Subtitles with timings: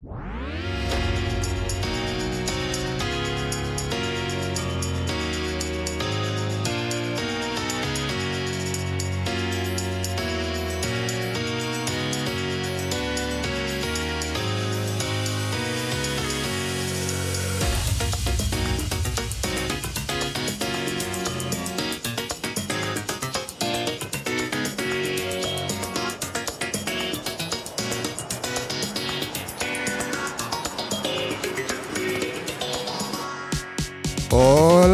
[0.00, 0.27] you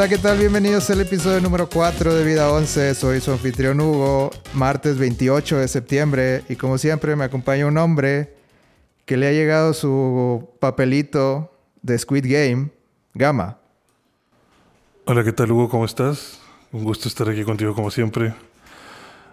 [0.05, 0.37] Hola, ¿qué tal?
[0.37, 2.95] Bienvenidos al episodio número 4 de Vida 11.
[2.95, 8.35] Soy su anfitrión Hugo, martes 28 de septiembre y como siempre me acompaña un hombre
[9.07, 11.51] que le ha llegado su papelito
[11.81, 12.69] de Squid Game,
[13.15, 13.57] Gama.
[15.07, 15.71] Hola, ¿qué tal Hugo?
[15.71, 16.39] ¿Cómo estás?
[16.71, 18.35] Un gusto estar aquí contigo como siempre.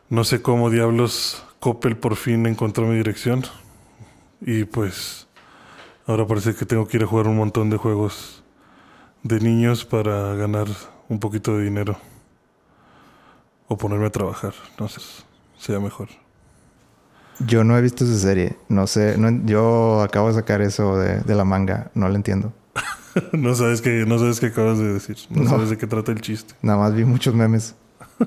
[0.07, 3.43] No sé cómo diablos Coppel por fin encontró mi dirección
[4.40, 5.27] y pues
[6.07, 8.40] ahora parece que tengo que ir a jugar un montón de juegos
[9.23, 10.68] de niños para ganar
[11.09, 11.98] un poquito de dinero.
[13.68, 14.54] O ponerme a trabajar.
[14.79, 15.01] No sé,
[15.57, 16.09] sea mejor.
[17.40, 18.57] Yo no he visto esa serie.
[18.70, 21.91] No sé, yo acabo de sacar eso de, la manga.
[21.93, 22.54] No lo entiendo.
[23.34, 25.18] no sabes qué, no sabes qué acabas de decir.
[25.29, 26.54] No, sabes de qué trata el chiste.
[26.62, 27.76] Nada más vi muchos memes.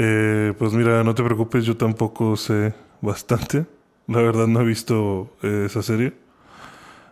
[0.00, 3.66] Eh, pues mira, no te preocupes, yo tampoco sé bastante.
[4.06, 6.14] La verdad no he visto eh, esa serie.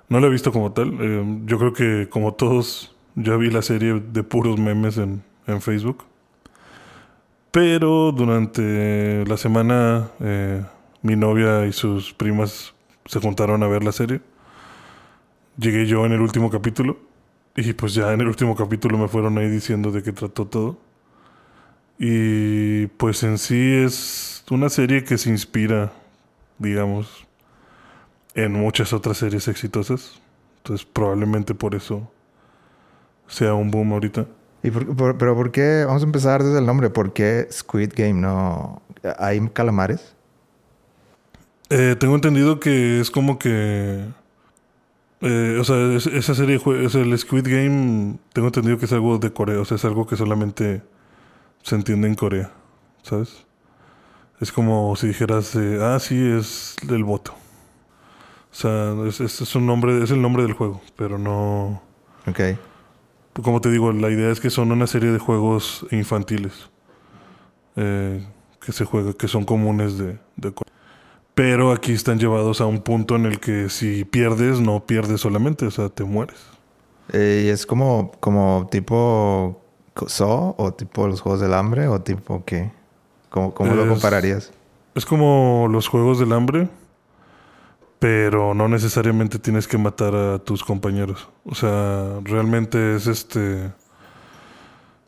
[0.08, 0.96] No la he visto como tal.
[1.00, 5.22] Eh, yo creo que como todos, ya vi la serie de puros memes en,
[5.60, 6.04] Facebook.
[7.52, 10.64] Pero durante la semana eh,
[11.02, 12.74] mi novia y sus primas
[13.06, 14.20] se juntaron a ver la serie.
[15.56, 16.98] Llegué yo en el último capítulo.
[17.56, 20.78] Y pues ya en el último capítulo me fueron ahí diciendo de qué trató todo.
[21.98, 25.92] Y pues en sí es una serie que se inspira,
[26.58, 27.25] digamos,
[28.36, 30.20] en muchas otras series exitosas.
[30.58, 32.08] Entonces probablemente por eso
[33.26, 34.26] sea un boom ahorita.
[34.62, 35.84] ¿Y pero por qué?
[35.86, 36.90] Vamos a empezar desde el nombre.
[36.90, 38.14] ¿Por qué Squid Game?
[38.14, 38.82] ¿No
[39.18, 40.14] hay calamares?
[41.70, 44.04] Eh, tengo entendido que es como que...
[45.22, 49.32] Eh, o sea, esa serie, es el Squid Game, tengo entendido que es algo de
[49.32, 49.60] Corea.
[49.60, 50.82] O sea, es algo que solamente
[51.62, 52.52] se entiende en Corea.
[53.02, 53.46] ¿Sabes?
[54.40, 57.34] Es como si dijeras, ah, sí, es el voto.
[58.56, 61.82] O sea, es, es, un nombre, es el nombre del juego, pero no.
[62.26, 62.40] Ok.
[63.42, 66.70] Como te digo, la idea es que son una serie de juegos infantiles
[67.76, 68.26] eh,
[68.64, 70.54] que se juega, que son comunes de, de,
[71.34, 75.66] Pero aquí están llevados a un punto en el que si pierdes, no pierdes solamente,
[75.66, 76.38] o sea, te mueres.
[77.12, 79.62] Eh, ¿Y es como, como tipo
[80.06, 82.70] So o tipo los Juegos del Hambre o tipo qué?
[83.28, 84.50] ¿Cómo, cómo lo compararías?
[84.94, 86.70] Es como los Juegos del Hambre
[87.98, 91.28] pero no necesariamente tienes que matar a tus compañeros.
[91.44, 93.72] O sea, realmente es este...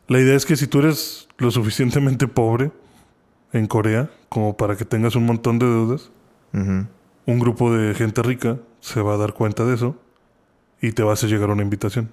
[0.07, 2.71] La idea es que si tú eres lo suficientemente pobre
[3.53, 6.11] en Corea como para que tengas un montón de deudas,
[6.53, 9.97] un grupo de gente rica se va a dar cuenta de eso
[10.81, 12.11] y te va a hacer llegar una invitación.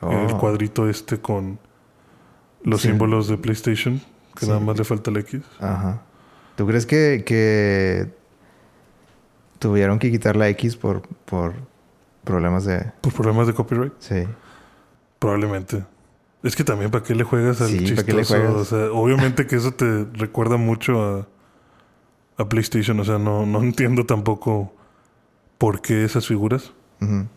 [0.00, 0.38] El oh.
[0.38, 1.58] cuadrito este con
[2.62, 4.00] los símbolos de PlayStation,
[4.34, 5.42] que nada más le falta el X.
[5.60, 6.02] Ajá.
[6.56, 8.10] ¿Tú crees que, que
[9.64, 11.54] Tuvieron que quitar la X por, por
[12.22, 12.84] problemas de...
[13.00, 13.94] ¿Por problemas de copyright?
[13.98, 14.24] Sí.
[15.18, 15.86] Probablemente.
[16.42, 18.52] Es que también, ¿para qué le juegas al sí, ¿para qué le juegas?
[18.52, 21.26] O sea, obviamente que eso te recuerda mucho a,
[22.36, 23.00] a PlayStation.
[23.00, 24.74] O sea, no, no entiendo tampoco
[25.56, 26.74] por qué esas figuras.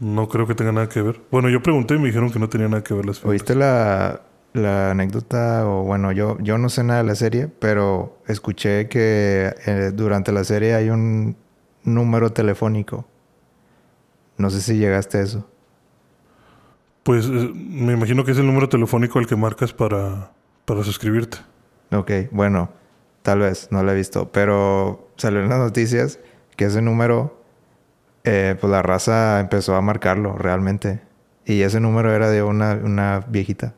[0.01, 1.21] No creo que tenga nada que ver.
[1.31, 3.39] Bueno, yo pregunté y me dijeron que no tenía nada que ver las figuras.
[3.39, 5.65] ¿Oíste la, la anécdota?
[5.65, 10.33] O bueno, yo, yo no sé nada de la serie, pero escuché que eh, durante
[10.33, 11.37] la serie hay un
[11.87, 13.05] número telefónico.
[14.37, 15.49] No sé si llegaste a eso.
[17.03, 20.31] Pues eh, me imagino que es el número telefónico al que marcas para,
[20.65, 21.37] para suscribirte.
[21.91, 22.69] Ok, bueno,
[23.21, 24.31] tal vez, no lo he visto.
[24.31, 26.19] Pero salió en las noticias
[26.55, 27.41] que ese número,
[28.25, 31.01] eh, pues la raza empezó a marcarlo realmente.
[31.45, 33.73] Y ese número era de una, una viejita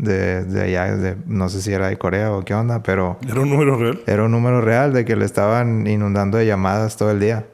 [0.00, 3.18] de, de allá, de, no sé si era de Corea o qué onda, pero...
[3.28, 4.00] ¿Era un número real?
[4.06, 7.46] Era un número real de que le estaban inundando de llamadas todo el día.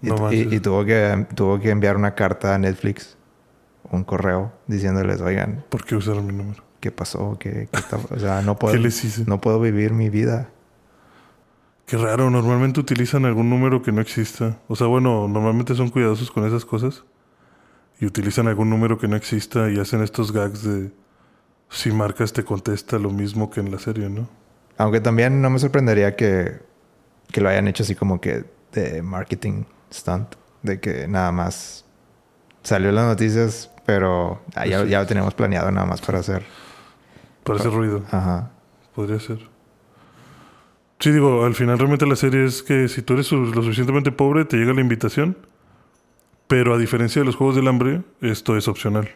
[0.00, 0.08] Y,
[0.54, 3.18] y, tuvo, que, tuvo que enviar una carta a Netflix,
[3.90, 5.64] un correo, diciéndoles, oigan...
[5.68, 6.62] ¿Por qué usaron mi número?
[6.78, 7.36] ¿Qué pasó?
[7.38, 7.68] ¿Qué,
[8.10, 8.80] o sea, no puedo,
[9.26, 10.48] no puedo vivir mi vida.
[11.86, 14.58] Qué raro, normalmente utilizan algún número que no exista.
[14.68, 17.04] O sea, bueno, normalmente son cuidadosos con esas cosas.
[18.00, 20.92] Y utilizan algún número que no exista y hacen estos gags de
[21.70, 24.28] si marcas te contesta lo mismo que en la serie, ¿no?
[24.76, 26.58] Aunque también no me sorprendería que,
[27.30, 30.34] que lo hayan hecho así como que de marketing stunt.
[30.62, 31.86] De que nada más
[32.62, 36.44] salió las noticias, pero ah, ya, ya lo teníamos planeado nada más para hacer.
[37.44, 38.02] Para hacer ruido.
[38.10, 38.50] Ajá.
[38.94, 39.38] Podría ser.
[40.98, 44.44] Sí, digo, al final realmente la serie es que si tú eres lo suficientemente pobre,
[44.44, 45.36] te llega la invitación.
[46.46, 49.08] Pero a diferencia de los Juegos del Hambre, esto es opcional.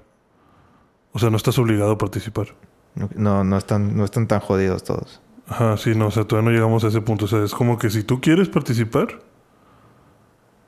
[1.15, 2.49] O sea, no estás obligado a participar.
[2.95, 5.23] No, no están, no están tan jodidos todos.
[5.47, 7.25] Ajá, sí, no, o sea, todavía no llegamos a ese punto.
[7.25, 9.21] O sea, es como que si tú quieres participar,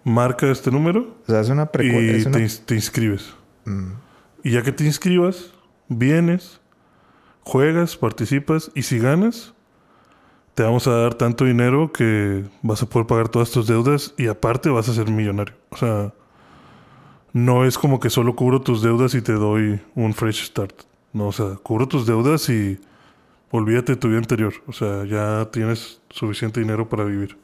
[0.04, 2.10] marca este número O sea, es una y.
[2.10, 2.38] Es una...
[2.38, 3.34] te inscribes.
[3.64, 3.92] Mm.
[4.44, 5.52] Y ya que te inscribas,
[5.88, 6.60] vienes,
[7.42, 9.54] juegas, participas y si ganas,
[10.54, 14.28] te vamos a dar tanto dinero que vas a poder pagar todas tus deudas y
[14.28, 15.54] aparte vas a ser millonario.
[15.70, 16.14] O sea,
[17.36, 20.72] no es como que solo cubro tus deudas y te doy un fresh start.
[21.12, 22.80] No, o sea, cubro tus deudas y
[23.50, 24.54] olvídate de tu vida anterior.
[24.66, 27.36] O sea, ya tienes suficiente dinero para vivir.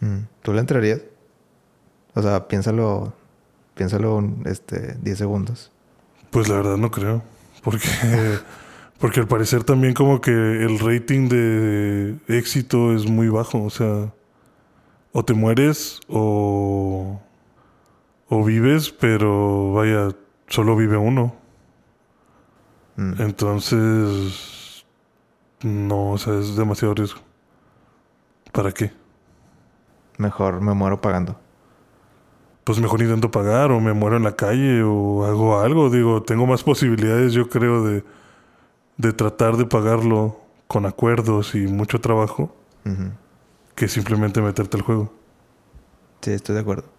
[0.00, 0.18] Mm.
[0.42, 1.00] ¿Tú le entrarías?
[2.12, 3.14] O sea, piénsalo,
[3.74, 5.72] piénsalo este, 10 segundos.
[6.28, 7.22] Pues la verdad no creo.
[7.64, 7.88] Porque,
[9.00, 13.64] porque al parecer también como que el rating de éxito es muy bajo.
[13.64, 14.12] O sea,
[15.12, 17.22] o te mueres o,
[18.28, 20.08] o vives, pero vaya,
[20.48, 21.34] solo vive uno.
[22.96, 23.20] Mm.
[23.20, 24.84] Entonces,
[25.62, 27.20] no, o sea, es demasiado riesgo.
[28.52, 28.92] ¿Para qué?
[30.18, 31.38] Mejor me muero pagando.
[32.64, 35.88] Pues mejor intento pagar o me muero en la calle o hago algo.
[35.90, 38.02] Digo, tengo más posibilidades, yo creo, de,
[38.96, 42.54] de tratar de pagarlo con acuerdos y mucho trabajo
[43.74, 45.12] que simplemente meterte al juego.
[46.22, 46.95] Sí, estoy de acuerdo.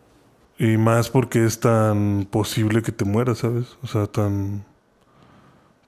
[0.59, 3.77] Y más porque es tan posible que te mueras, ¿sabes?
[3.83, 4.65] O sea, tan...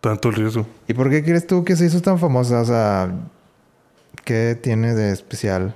[0.02, 0.66] Tanto el riesgo.
[0.88, 2.62] ¿Y por qué crees tú que se hizo tan famosa?
[2.62, 3.12] O sea,
[4.24, 5.76] ¿qué tiene de especial?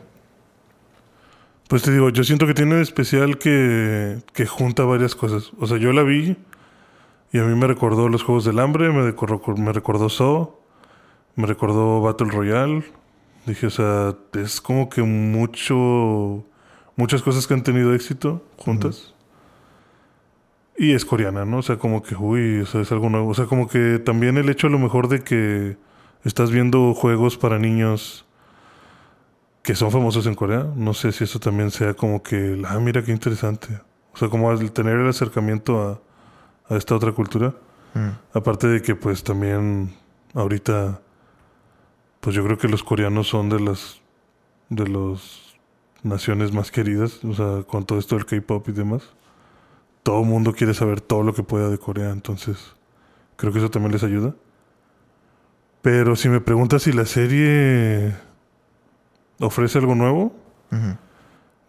[1.68, 5.52] Pues te digo, yo siento que tiene de especial que, que junta varias cosas.
[5.60, 6.38] O sea, yo la vi
[7.34, 10.56] y a mí me recordó los Juegos del Hambre, me recordó, me recordó Saw,
[11.36, 12.86] me recordó Battle Royale.
[13.46, 16.46] Dije, o sea, es como que mucho...
[16.96, 19.14] Muchas cosas que han tenido éxito juntas.
[20.78, 21.58] Y es coreana, ¿no?
[21.58, 23.30] O sea, como que, uy, o sea, es algo nuevo.
[23.30, 25.78] O sea, como que también el hecho a lo mejor de que
[26.24, 28.26] estás viendo juegos para niños
[29.62, 30.68] que son famosos en Corea.
[30.76, 33.80] No sé si eso también sea como que, ah, mira qué interesante.
[34.14, 37.54] O sea, como el tener el acercamiento a, a esta otra cultura.
[37.94, 38.10] Mm.
[38.38, 39.94] Aparte de que pues también
[40.34, 41.02] ahorita,
[42.20, 44.02] pues yo creo que los coreanos son de las,
[44.70, 45.43] de las
[46.04, 47.24] naciones más queridas.
[47.26, 49.04] O sea, con todo esto del K-pop y demás.
[50.04, 52.12] Todo el mundo quiere saber todo lo que pueda de Corea.
[52.12, 52.76] Entonces,
[53.38, 54.36] creo que eso también les ayuda.
[55.82, 58.14] Pero si me preguntas si la serie
[59.40, 60.34] ofrece algo nuevo,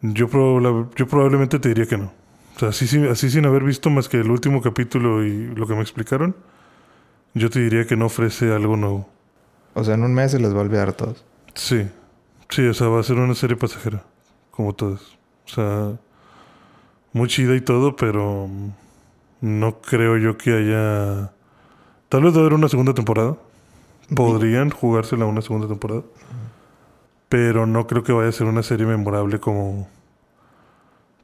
[0.03, 2.13] yo, proba- yo probablemente te diría que no.
[2.57, 5.67] O sea, así, sin- así sin haber visto más que el último capítulo y lo
[5.67, 6.37] que me explicaron,
[7.35, 9.09] yo te diría que no ofrece algo nuevo.
[9.75, 11.25] O sea, en un mes se les va a olvidar a todos.
[11.55, 11.89] Sí,
[12.49, 14.05] sí, o sea, va a ser una serie pasajera,
[14.55, 15.01] como todas.
[15.47, 15.99] O sea,
[17.12, 18.49] muy chida y todo, pero
[19.41, 21.33] no creo yo que haya...
[22.09, 23.37] Tal vez va a haber una segunda temporada.
[24.15, 26.03] Podrían jugársela una segunda temporada.
[27.29, 29.89] Pero no creo que vaya a ser una serie memorable como,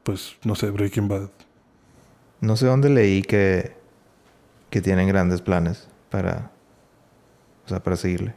[0.02, 1.30] pues, no sé, Breaking Bad.
[2.40, 3.76] No sé dónde leí que,
[4.70, 6.50] que tienen grandes planes para,
[7.66, 8.34] o sea, para seguirle.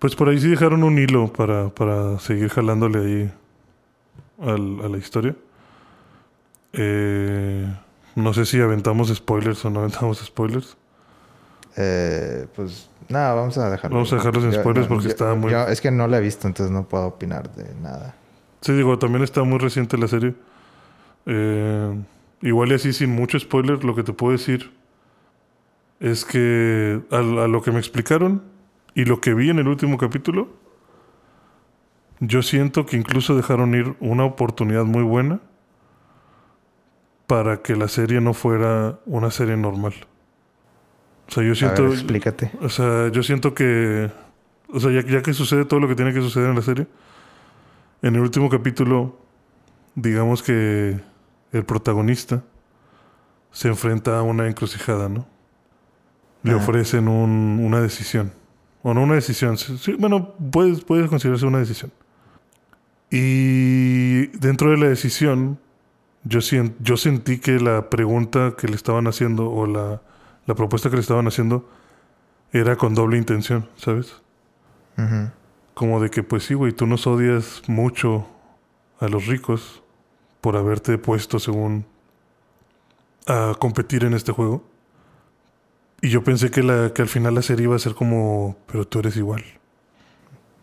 [0.00, 3.32] Pues por ahí sí dejaron un hilo para, para seguir jalándole ahí
[4.40, 5.34] al- a la historia.
[6.72, 7.66] Eh,
[8.14, 10.76] no sé si aventamos spoilers o no aventamos spoilers.
[11.76, 13.96] Eh, pues nada, vamos a dejarlo.
[13.96, 16.46] Vamos a dejarlos Yo- spoilers porque está muy- yo- es que no la he visto,
[16.46, 18.14] entonces no puedo opinar de nada.
[18.60, 20.34] Sí, digo, también está muy reciente la serie.
[21.26, 21.94] Eh,
[22.42, 24.70] igual y así, sin mucho spoiler, lo que te puedo decir
[26.00, 28.42] es que a, a lo que me explicaron
[28.94, 30.48] y lo que vi en el último capítulo,
[32.20, 35.40] yo siento que incluso dejaron ir una oportunidad muy buena
[37.26, 39.94] para que la serie no fuera una serie normal.
[41.28, 41.84] O sea, yo A siento...
[41.84, 42.50] ver, explícate.
[42.60, 44.10] O sea, yo siento que.
[44.72, 46.86] O sea, ya, ya que sucede todo lo que tiene que suceder en la serie,
[48.02, 49.16] en el último capítulo,
[49.94, 51.00] digamos que
[51.52, 52.42] el protagonista
[53.52, 55.26] se enfrenta a una encrucijada, ¿no?
[56.42, 56.62] Le Ajá.
[56.62, 58.32] ofrecen un- una decisión.
[58.82, 59.56] O no una decisión.
[59.58, 61.92] sí, bueno, puede, puede considerarse una decisión.
[63.10, 65.58] Y dentro de la decisión,
[66.24, 66.40] yo,
[66.80, 70.00] yo sentí que la pregunta que le estaban haciendo o la,
[70.46, 71.68] la propuesta que le estaban haciendo
[72.52, 74.20] era con doble intención, ¿sabes?
[75.74, 78.26] Como de que, pues sí, güey, tú nos odias mucho
[78.98, 79.82] a los ricos,
[80.40, 81.86] por haberte puesto según
[83.26, 84.64] a competir en este juego.
[86.02, 88.86] Y yo pensé que, la, que al final la serie iba a ser como, pero
[88.86, 89.44] tú eres igual.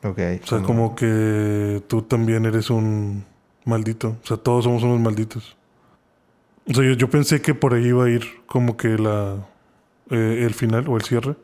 [0.04, 0.20] Ok.
[0.44, 3.25] O sea, como que tú también eres un
[3.66, 4.18] maldito.
[4.24, 5.58] O sea, todos somos unos malditos.
[6.70, 9.38] O sea, yo, yo pensé que por ahí iba a ir como que la
[10.10, 11.36] eh, el final o el cierre.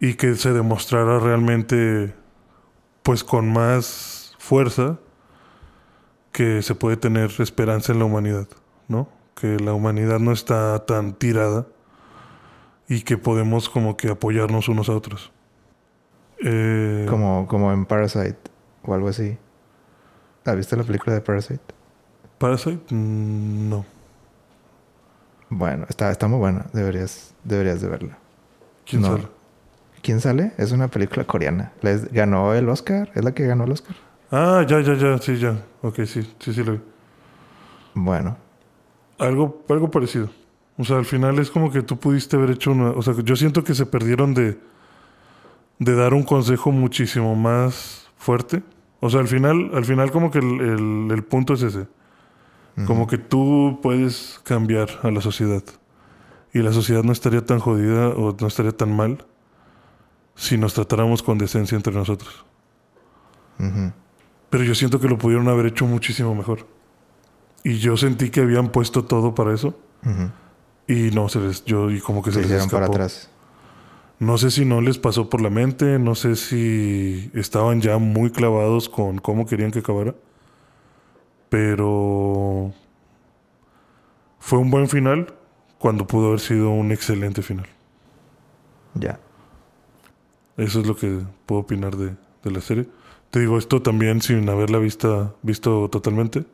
[0.00, 2.14] Y que se demostrara realmente,
[3.02, 4.98] pues con más fuerza,
[6.32, 8.48] que se puede tener esperanza en la humanidad,
[8.88, 9.08] ¿no?
[9.34, 11.66] Que la humanidad no está tan tirada
[12.88, 15.32] y que podemos como que apoyarnos unos a otros.
[16.42, 18.38] Eh, Como, como en Parasite
[18.82, 19.36] o algo así.
[20.44, 21.60] ¿Has visto la película de Parasite?
[22.38, 23.84] Parasite, Mm, no.
[25.50, 26.66] Bueno, está, está muy buena.
[26.72, 28.18] Deberías, deberías de verla.
[28.86, 29.08] ¿Quién No.
[29.08, 29.28] sabe?
[30.02, 30.52] ¿Quién sale?
[30.56, 31.72] Es una película coreana.
[31.82, 33.10] Les ganó el Oscar.
[33.14, 33.94] ¿Es la que ganó el Oscar?
[34.30, 35.60] Ah, ya, ya, ya, sí, ya.
[35.82, 36.80] Ok, sí, sí, sí lo vi.
[37.94, 38.36] Bueno.
[39.18, 40.30] Algo, algo parecido.
[40.78, 42.90] O sea, al final es como que tú pudiste haber hecho una...
[42.92, 44.58] O sea, yo siento que se perdieron de,
[45.80, 48.62] de dar un consejo muchísimo más fuerte.
[49.00, 51.88] O sea, al final, al final como que el, el- el punto es ese.
[52.86, 55.62] Como que tú puedes cambiar a la sociedad.
[56.54, 59.24] Y la sociedad no estaría tan jodida o no estaría tan mal
[60.34, 62.44] si nos tratáramos con decencia entre nosotros.
[64.50, 66.66] Pero yo siento que lo pudieron haber hecho muchísimo mejor.
[67.64, 69.78] Y yo sentí que habían puesto todo para eso.
[70.86, 72.94] Y no se les, yo y como que se, Se les hicieron para escapó.
[72.96, 73.30] atrás.
[74.20, 78.30] No sé si no les pasó por la mente, no sé si estaban ya muy
[78.30, 80.14] clavados con cómo querían que acabara.
[81.48, 82.72] Pero
[84.38, 85.34] fue un buen final
[85.78, 87.66] cuando pudo haber sido un excelente final.
[88.94, 89.18] Ya.
[90.56, 92.86] Eso es lo que puedo opinar de, de la serie.
[93.30, 96.44] Te digo esto también sin haberla vista, visto totalmente.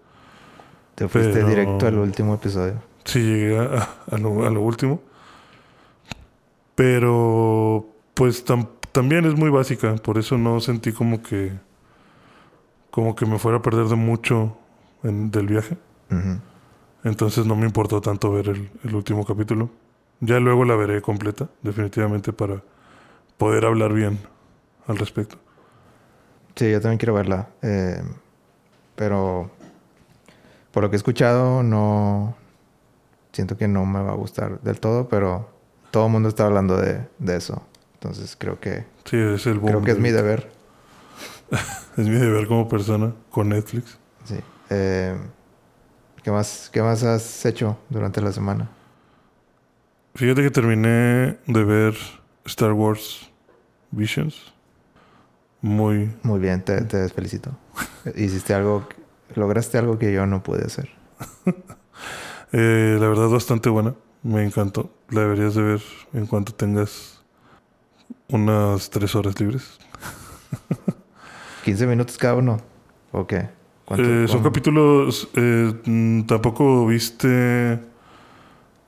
[0.94, 2.74] Te fuiste Pero- directo al último episodio.
[3.04, 5.00] Sí, llegué a, a lo, a lo último.
[6.76, 9.96] Pero, pues tam- también es muy básica.
[9.96, 11.52] Por eso no sentí como que.
[12.92, 14.56] Como que me fuera a perder de mucho
[15.02, 15.76] en- del viaje.
[17.02, 19.70] Entonces no me importó tanto ver el, el último capítulo.
[20.20, 22.62] Ya luego la veré completa, definitivamente, para
[23.36, 24.18] poder hablar bien
[24.86, 25.36] al respecto.
[26.54, 27.48] Sí, yo también quiero verla.
[27.62, 28.02] Eh,
[28.94, 29.50] pero
[30.72, 32.34] por lo que he escuchado, no.
[33.32, 35.50] Siento que no me va a gustar del todo, pero
[35.96, 37.62] todo el mundo está hablando de, de eso.
[37.94, 40.50] Entonces creo que Sí, es el boom creo que es mi deber.
[41.96, 43.96] es mi deber como persona con Netflix.
[44.26, 44.36] Sí.
[44.68, 45.16] Eh,
[46.22, 48.68] ¿qué, más, ¿Qué más has hecho durante la semana?
[50.16, 51.94] Fíjate que terminé de ver
[52.44, 53.30] Star Wars
[53.90, 54.52] Visions.
[55.62, 57.52] Muy, Muy bien, te, te felicito.
[58.16, 58.86] Hiciste algo,
[59.34, 60.90] lograste algo que yo no pude hacer.
[62.52, 63.94] eh, la verdad, bastante buena.
[64.22, 64.90] Me encantó.
[65.10, 65.82] La deberías de ver
[66.12, 67.22] en cuanto tengas
[68.28, 69.78] unas tres horas libres.
[71.64, 72.58] 15 minutos cada uno.
[73.12, 73.48] ¿O qué?
[73.84, 75.28] ¿Cuánto- Eh, son capítulos.
[75.34, 77.80] eh, mm, Tampoco viste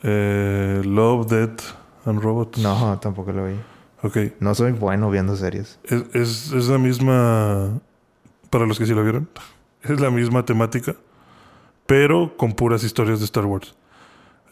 [0.02, 1.60] eh, Love, Death
[2.04, 2.58] and Robots.
[2.58, 3.54] No, tampoco lo vi.
[4.02, 4.16] Ok.
[4.40, 5.78] No soy bueno viendo series.
[5.84, 7.80] Es, es, es la misma.
[8.50, 9.28] Para los que sí lo vieron,
[9.82, 10.94] es la misma temática,
[11.86, 13.74] pero con puras historias de Star Wars.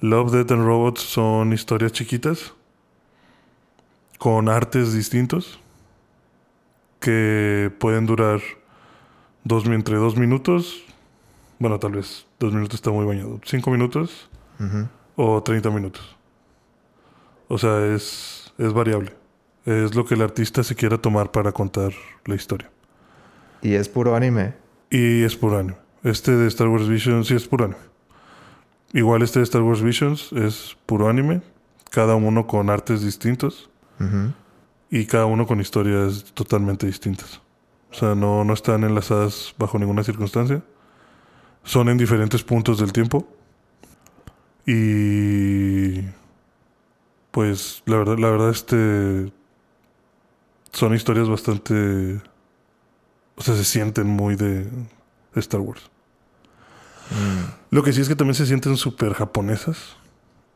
[0.01, 2.53] Love, Death and Robots son historias chiquitas,
[4.19, 5.59] con artes distintos,
[7.01, 8.41] que pueden durar
[9.45, 10.83] dos, entre dos minutos.
[11.59, 13.41] Bueno, tal vez dos minutos está muy bañado.
[13.45, 14.29] Cinco minutos
[15.17, 16.17] o 30 minutos.
[17.49, 19.15] O sea, es, es variable.
[19.65, 21.93] Es lo que el artista se quiera tomar para contar
[22.25, 22.71] la historia.
[23.63, 24.55] Y es puro anime.
[24.91, 25.77] Y es puro anime.
[26.03, 27.96] Este de Star Wars Visions sí es puro anime.
[28.97, 31.43] Igual este de Star Wars Visions es puro anime.
[31.91, 33.69] Cada uno con artes distintos.
[34.91, 37.43] Y cada uno con historias totalmente distintas.
[37.91, 40.63] O sea, no, no están enlazadas bajo ninguna circunstancia.
[41.63, 43.29] Son en diferentes puntos del tiempo.
[44.65, 46.01] Y
[47.33, 49.31] pues la verdad, la verdad, este
[50.73, 52.23] son historias bastante.
[53.35, 54.67] O sea, se sienten muy de
[55.35, 55.91] Star Wars.
[57.11, 57.75] Mm.
[57.75, 59.97] Lo que sí es que también se sienten súper japonesas.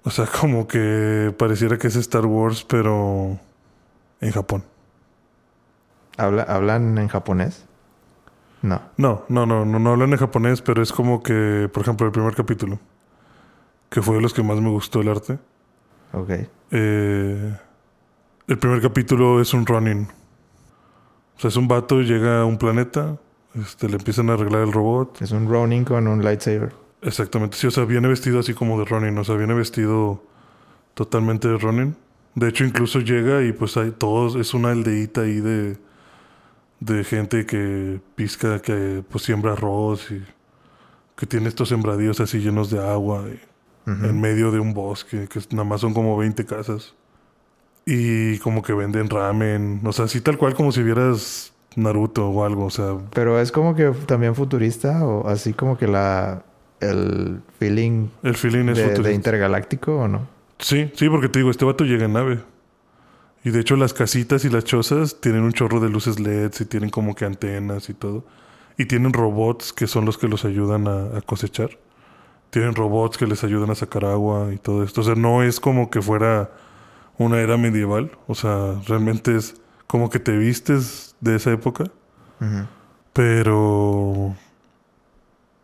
[0.02, 3.38] O sea, como que pareciera que es Star Wars, pero
[4.21, 4.64] en Japón.
[6.16, 7.64] ¿Habla- ¿Hablan en japonés?
[8.62, 8.83] No.
[8.99, 12.12] No, no, no, no, no hablan en japonés, pero es como que, por ejemplo, el
[12.12, 12.78] primer capítulo,
[13.88, 15.38] que fue de los que más me gustó el arte.
[16.12, 16.30] Ok.
[16.73, 17.57] eh,
[18.49, 20.09] el primer capítulo es un running.
[21.37, 23.16] O sea, es un vato, llega a un planeta
[23.54, 25.23] Este, le empiezan a arreglar el robot.
[25.23, 26.73] Es un Ronin con un lightsaber.
[27.02, 30.23] Exactamente, sí, o sea, viene vestido así como de Ronin, o sea, viene vestido
[30.95, 31.97] totalmente de Ronin.
[32.35, 35.78] De hecho, incluso llega y pues hay todos, es una aldeíta ahí de,
[36.80, 40.23] de gente que pisca, que pues siembra arroz y
[41.16, 43.40] que tiene estos sembradíos así llenos de agua y
[43.87, 46.95] en medio de un bosque, que nada más son como 20 casas.
[47.85, 52.44] Y como que venden ramen, o sea, así tal cual como si vieras Naruto o
[52.44, 52.96] algo, o sea.
[53.14, 56.42] Pero es como que también futurista o así como que la
[56.80, 59.12] el feeling El feeling es de, de futurista.
[59.12, 60.26] intergaláctico o no?
[60.58, 62.40] Sí, sí, porque te digo, este vato llega en nave.
[63.44, 66.64] Y de hecho las casitas y las chozas tienen un chorro de luces LEDs y
[66.66, 68.24] tienen como que antenas y todo.
[68.76, 71.70] Y tienen robots que son los que los ayudan a, a cosechar.
[72.50, 75.02] Tienen robots que les ayudan a sacar agua y todo esto.
[75.02, 76.50] O sea, no es como que fuera
[77.16, 78.10] una era medieval.
[78.26, 79.54] O sea, realmente es
[79.90, 81.85] como que te vistes de esa época.
[83.12, 84.37] Pero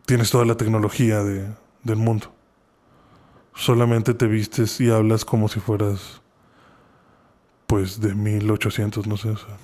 [0.05, 1.47] tienes toda la tecnología de-
[1.83, 2.33] del mundo.
[3.55, 6.21] Solamente te vistes y hablas como si fueras,
[7.67, 9.29] pues, de 1800, no sé.
[9.29, 9.55] O sea.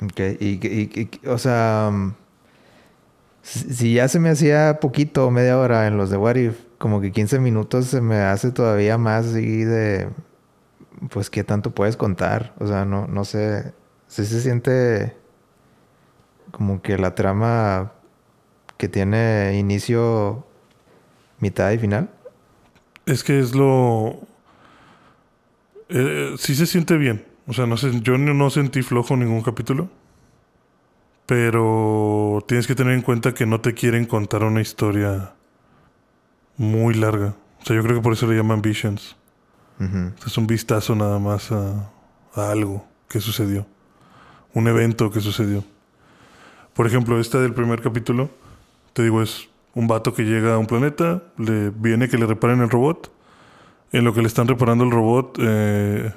[0.00, 2.14] Ok, y, y- y- o sea, mm,
[3.42, 7.10] si ya se me hacía poquito, media hora en los de What If, como que
[7.12, 10.08] 15 minutos se me hace todavía más así de,
[11.10, 12.54] pues, ¿qué tanto puedes contar?
[12.60, 13.74] O sea, no, no sé,
[14.22, 15.16] sí se siente
[16.52, 17.92] como que la trama
[18.76, 20.46] que tiene inicio,
[21.40, 22.10] mitad y final.
[23.06, 24.20] Es que es lo...
[25.88, 27.26] Eh, sí se siente bien.
[27.48, 29.90] O sea, no sé, yo no sentí flojo ningún capítulo.
[31.26, 35.34] Pero tienes que tener en cuenta que no te quieren contar una historia
[36.56, 37.34] muy larga.
[37.62, 39.16] O sea, yo creo que por eso le llaman Visions.
[40.24, 41.90] Es un vistazo nada más a,
[42.34, 43.66] a algo que sucedió.
[44.54, 45.64] Un evento que sucedió.
[46.72, 48.30] Por ejemplo, esta del primer capítulo,
[48.92, 52.60] te digo, es un vato que llega a un planeta, le viene que le reparen
[52.60, 53.12] el robot.
[53.92, 56.12] En lo que le están reparando el robot, eh,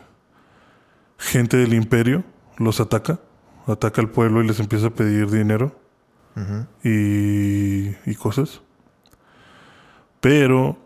[1.17, 2.23] gente del imperio
[2.58, 3.19] los ataca.
[3.67, 5.76] Ataca al pueblo y les empieza a pedir dinero
[6.84, 8.62] y cosas.
[10.21, 10.78] Pero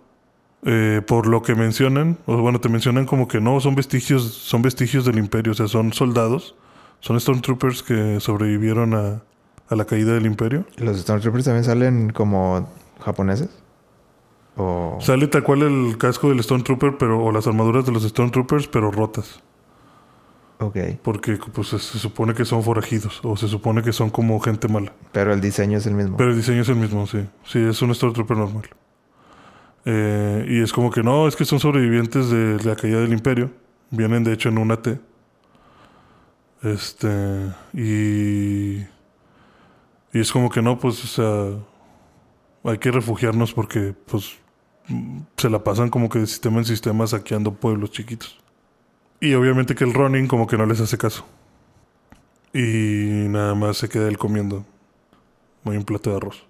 [0.64, 4.62] eh, por lo que mencionan, o bueno, te mencionan como que no, son vestigios, son
[4.62, 6.56] vestigios del imperio, o sea, son soldados,
[7.02, 9.22] son Stormtroopers que sobrevivieron a,
[9.68, 10.66] a la caída del imperio.
[10.78, 12.70] ¿Los Stormtroopers también salen como
[13.04, 13.50] japoneses?
[14.56, 14.98] O...
[15.02, 18.92] Sale tal cual el casco del Stormtrooper, pero, o las armaduras de los Stormtroopers, pero
[18.92, 19.42] rotas.
[20.60, 20.78] Ok.
[21.02, 24.68] Porque pues, se, se supone que son forajidos, o se supone que son como gente
[24.68, 24.94] mala.
[25.12, 26.18] Pero el diseño es el mismo.
[26.18, 27.26] Pero el diseño es el mismo, sí.
[27.44, 28.70] Sí, es un Stormtrooper normal.
[29.86, 33.50] Eh, y es como que no, es que son sobrevivientes de la caída del imperio.
[33.90, 35.00] Vienen de hecho en una T.
[36.62, 37.54] Este.
[37.74, 38.82] Y.
[40.14, 42.72] Y es como que no, pues, o sea.
[42.72, 44.38] Hay que refugiarnos porque, pues.
[45.38, 48.42] Se la pasan como que de sistema en sistema saqueando pueblos chiquitos.
[49.22, 51.26] Y obviamente que el running como que no les hace caso.
[52.54, 54.66] Y nada más se queda él comiendo.
[55.64, 56.44] Muy un plato de arroz.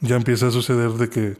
[0.00, 1.36] Ya empieza a suceder de que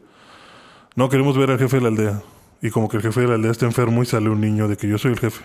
[0.95, 2.21] no queremos ver al jefe de la aldea.
[2.61, 4.77] Y como que el jefe de la aldea está enfermo y sale un niño de
[4.77, 5.43] que yo soy el jefe.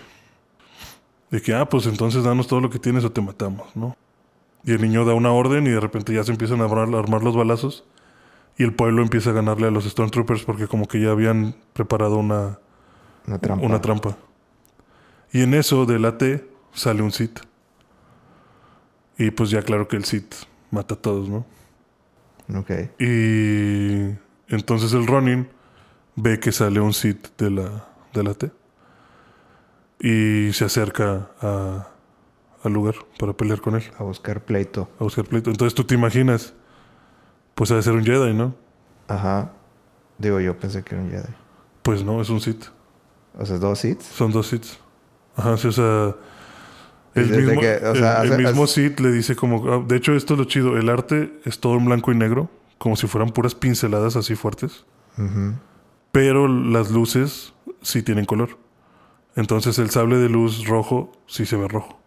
[1.31, 3.95] De que, ah, pues entonces danos todo lo que tienes o te matamos, ¿no?
[4.63, 6.99] Y el niño da una orden y de repente ya se empiezan a armar, a
[6.99, 7.85] armar los balazos.
[8.57, 12.17] Y el pueblo empieza a ganarle a los Stormtroopers porque como que ya habían preparado
[12.17, 12.59] una,
[13.27, 13.65] Una trampa.
[13.65, 14.17] una trampa.
[15.31, 16.23] Y en eso del AT
[16.73, 17.39] sale un Sith.
[19.17, 20.33] Y pues ya claro que el Sith
[20.71, 21.45] mata a todos, ¿no?
[22.57, 22.71] Ok.
[22.99, 24.15] Y
[24.47, 25.49] entonces el Ronin
[26.15, 28.49] ve que sale un Sith de la, de la T.
[29.99, 31.87] Y se acerca a-
[32.63, 34.89] al lugar para pelear con él, A buscar pleito.
[34.99, 35.49] a buscar pleito.
[35.49, 36.53] Entonces tú te imaginas,
[37.55, 38.55] pues ha de ser un Jedi, ¿no?
[39.07, 39.51] Ajá.
[40.17, 41.33] Digo, yo pensé que era un Jedi.
[41.83, 42.65] Pues no, es un Sith.
[43.39, 44.03] O sea, dos seats.
[44.05, 44.79] Son dos Siths.
[45.35, 46.15] Ajá, sí, o sea.
[47.13, 49.71] El mismo, que, o el- sea, el hace- mismo hace- Sith le dice como...
[49.73, 50.77] ah, De hecho, esto es lo chido.
[50.77, 52.49] El arte es todo en blanco y negro.
[52.77, 54.85] Como si fueran puras pinceladas así fuertes.
[55.17, 55.53] Ujú.
[56.11, 58.57] Pero las luces sí tienen color.
[59.37, 61.97] Entonces el sable de luz rojo sí se ve rojo.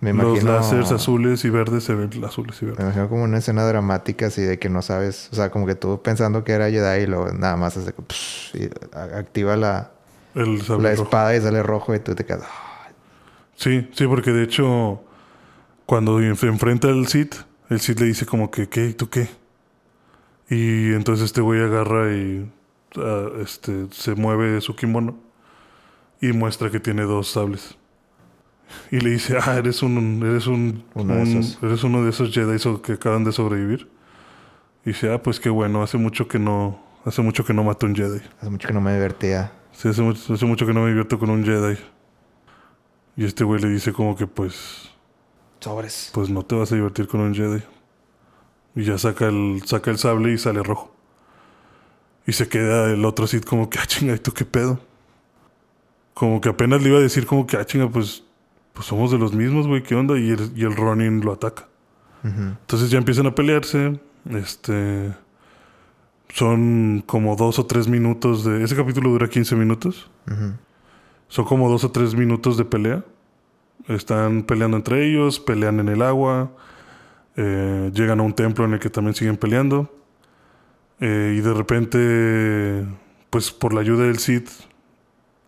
[0.00, 0.52] Me Los imagino.
[0.52, 2.84] láseres azules y verdes se ven azules y Me verdes.
[2.86, 5.28] imagino como una escena dramática así de que no sabes.
[5.32, 7.92] O sea, como que tú pensando que era Jedi y luego nada más hace.
[7.92, 9.90] que, psh, y a- activa la,
[10.36, 10.86] El la rojo.
[11.02, 12.44] espada y sale rojo y tú te quedas.
[12.44, 12.90] "Ah".
[13.56, 15.02] Sí, sí, porque de hecho,
[15.84, 17.34] cuando enf- enfrenta al Sith,
[17.70, 18.86] el Sith le dice como que, ¿qué?
[18.86, 19.28] ¿Y tú qué?
[20.48, 22.48] Y entonces este güey agarra y
[22.98, 25.16] ah, este, se mueve su kimono
[26.20, 27.76] y muestra que tiene dos sables.
[28.90, 32.58] Y le dice, ah, eres un, eres un, Uno un- eres uno de esos Jedi
[32.82, 33.88] que acaban de sobrevivir.
[34.84, 37.86] Y dice, ah, pues qué bueno, hace mucho que no, hace mucho que no mato
[37.86, 38.20] un Jedi.
[38.40, 39.52] Hace mucho que no me divertía.
[39.72, 41.78] Sí, hace mucho, hace mucho que no me divierto con un Jedi.
[43.16, 44.90] Y este güey le dice como que pues,
[45.60, 46.10] Sobres.
[46.14, 47.62] pues no te vas a divertir con un Jedi.
[48.76, 50.94] Y ya saca el, saca el sable y sale rojo.
[52.26, 54.78] Y se queda el otro Sith como que, ah, chinga, ¿y tú qué pedo?
[56.18, 58.24] Como que apenas le iba a decir como que, ah, chinga, pues,
[58.72, 60.18] pues somos de los mismos, güey, ¿qué onda?
[60.18, 61.68] Y el, y el Ronin lo ataca.
[62.24, 64.00] Entonces ya empiezan a pelearse.
[64.28, 65.14] Este.
[66.34, 68.64] Son como dos o tres minutos de.
[68.64, 70.10] Ese capítulo dura 15 minutos.
[71.28, 73.04] Son como dos o tres minutos de pelea.
[73.86, 76.50] Están peleando entre ellos, pelean en el agua.
[77.36, 79.88] eh, llegan a un templo en el que también siguen peleando.
[81.00, 82.84] eh, y de repente,
[83.30, 84.48] pues por la ayuda del Cid,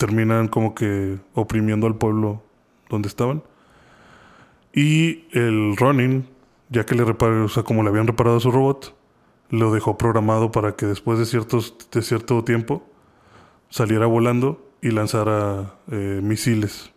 [0.00, 2.42] terminan como que oprimiendo al pueblo
[2.88, 3.42] donde estaban.
[4.72, 6.26] Y el Ronin,
[6.70, 8.96] ya que le reparó, o sea, como le habían reparado su robot,
[9.50, 12.82] lo dejó programado para que después de, ciertos, de cierto tiempo
[13.68, 16.92] saliera volando y lanzara eh, misiles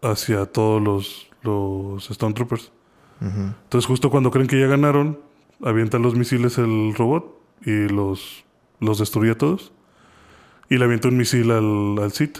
[0.00, 2.70] hacia todos los, los Stormtroopers.
[3.22, 3.54] Ujú.
[3.64, 5.18] Entonces, justo cuando creen que ya ganaron,
[5.64, 8.44] avientan los misiles el robot y los,
[8.78, 9.72] los destruye a todos.
[10.68, 12.38] Y le avienta un misil al, al Sith.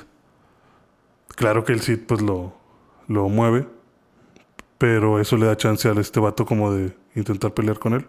[1.29, 2.55] Claro que el Sith pues lo,
[3.09, 3.67] lo mueve,
[4.79, 8.07] pero eso le da chance a este vato como de intentar pelear con él.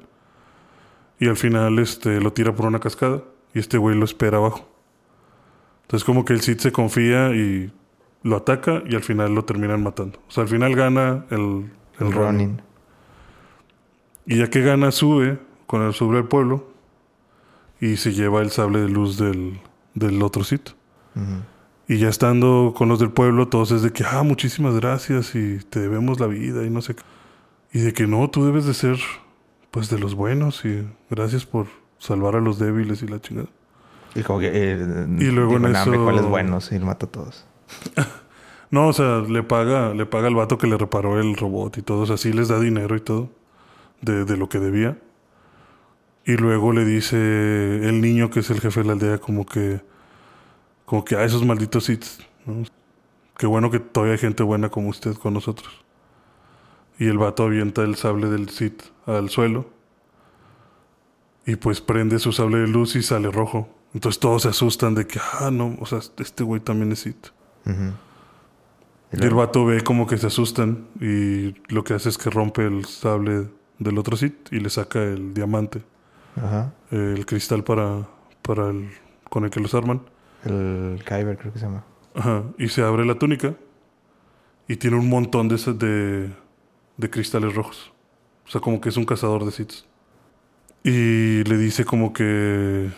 [1.20, 4.68] Y al final este, lo tira por una cascada y este güey lo espera abajo.
[5.84, 7.72] Entonces como que el Sith se confía y
[8.24, 10.20] lo ataca y al final lo terminan matando.
[10.28, 12.14] O sea, al final gana el, el El.
[12.14, 12.62] Ronin.
[14.26, 16.68] Y ya que gana, sube con el sobre el pueblo
[17.80, 19.60] y se lleva el sable de luz del,
[19.98, 20.76] del otro sitio.
[21.88, 25.58] Y ya estando con los del pueblo, todos es de que, ah, muchísimas gracias y
[25.70, 27.04] te debemos la vida y no sé qué.
[27.74, 28.98] Y de que no, tú debes de ser,
[29.72, 33.48] pues, de los buenos y gracias por salvar a los débiles y la chingada.
[34.16, 34.50] Y como que...
[34.54, 36.72] eh, Y luego digo, en "Nah, hombre, eso- ¿cuáles buenos?
[36.72, 37.46] Y lo mata a todos.
[38.70, 41.82] No, o sea, le paga, le paga al vato que le reparó el robot y
[41.82, 43.30] todo, o sea, sí les da dinero y todo
[44.02, 44.98] de, de lo que debía.
[46.28, 49.82] Y luego le dice el niño que es el jefe de la aldea como que
[50.86, 52.06] como que a esos malditos Sith,
[52.46, 52.64] ¿no?
[53.38, 55.86] Qué bueno que todavía hay gente buena como usted con nosotros.
[57.00, 59.70] Y el vato avienta el sable del Sith al suelo.
[61.46, 63.70] Y pues prende su sable de luz y sale rojo.
[63.94, 67.28] Entonces todos se asustan de que, ah, no, o sea, este güey también es Sith.
[67.66, 72.66] Y el vato ve como que se asustan y lo que hace es que rompe
[72.66, 73.48] el sable
[73.80, 75.84] del otro Sith y le saca el diamante,
[76.42, 76.74] Ajá.
[76.92, 78.08] el cristal para,
[78.42, 78.90] para el,
[79.30, 80.02] con el que los arman.
[80.46, 81.84] El Kyber creo que se llama.
[82.16, 82.44] Ajá.
[82.58, 83.56] Y se abre la túnica
[84.68, 86.30] y tiene un montón de, de,
[86.98, 87.92] de cristales rojos.
[88.46, 89.86] O sea, como que es un cazador de Siths.
[90.84, 92.90] Y le dice como que...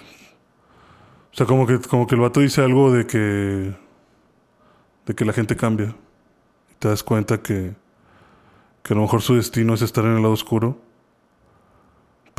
[1.32, 3.75] O sea, como que, como que el vato dice algo de que...
[5.06, 5.95] De que la gente cambia.
[6.71, 7.73] Y te das cuenta que...
[8.84, 10.80] Que a lo mejor su destino es estar en el lado oscuro.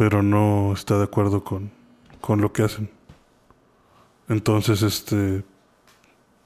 [0.01, 1.71] Pero no está de acuerdo con,
[2.23, 2.89] con lo que hacen.
[4.31, 5.45] Entonces, este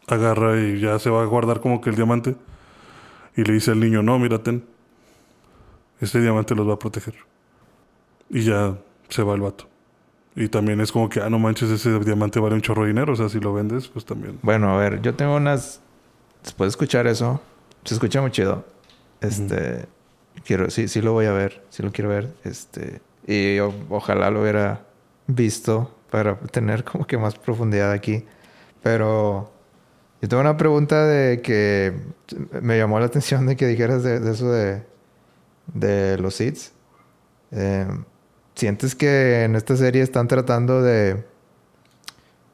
[0.09, 2.35] agarra y ya se va a guardar como que el diamante.
[3.37, 4.64] Y le dice al niño, no, mira, ten.
[6.01, 7.14] Este diamante los va a proteger.
[8.29, 8.77] Y ya
[9.09, 9.69] se va el vato.
[10.35, 13.12] Y también es como que, ah, no manches, ese diamante vale un chorro de dinero.
[13.12, 14.37] O sea, si lo vendes, pues también.
[14.43, 15.81] Bueno, a ver, yo tengo unas...
[16.43, 17.40] Después de escuchar eso,
[17.85, 18.64] se escucha muy chido.
[19.21, 19.87] Este...
[20.45, 20.71] Quiero...
[20.71, 21.64] Sí, sí lo voy a ver.
[21.71, 22.35] Sí lo quiero ver.
[22.43, 23.01] Este...
[23.27, 24.87] Y o- ojalá lo hubiera
[25.27, 28.25] visto para tener como que más profundidad aquí.
[28.83, 29.51] Pero...
[30.23, 31.93] Yo tengo una pregunta de que
[32.63, 34.83] me llamó la atención de que dijeras de, eso de,
[35.75, 36.73] de los seeds.
[37.51, 37.87] Eh,
[38.55, 41.25] ¿Sientes que en esta serie están tratando de,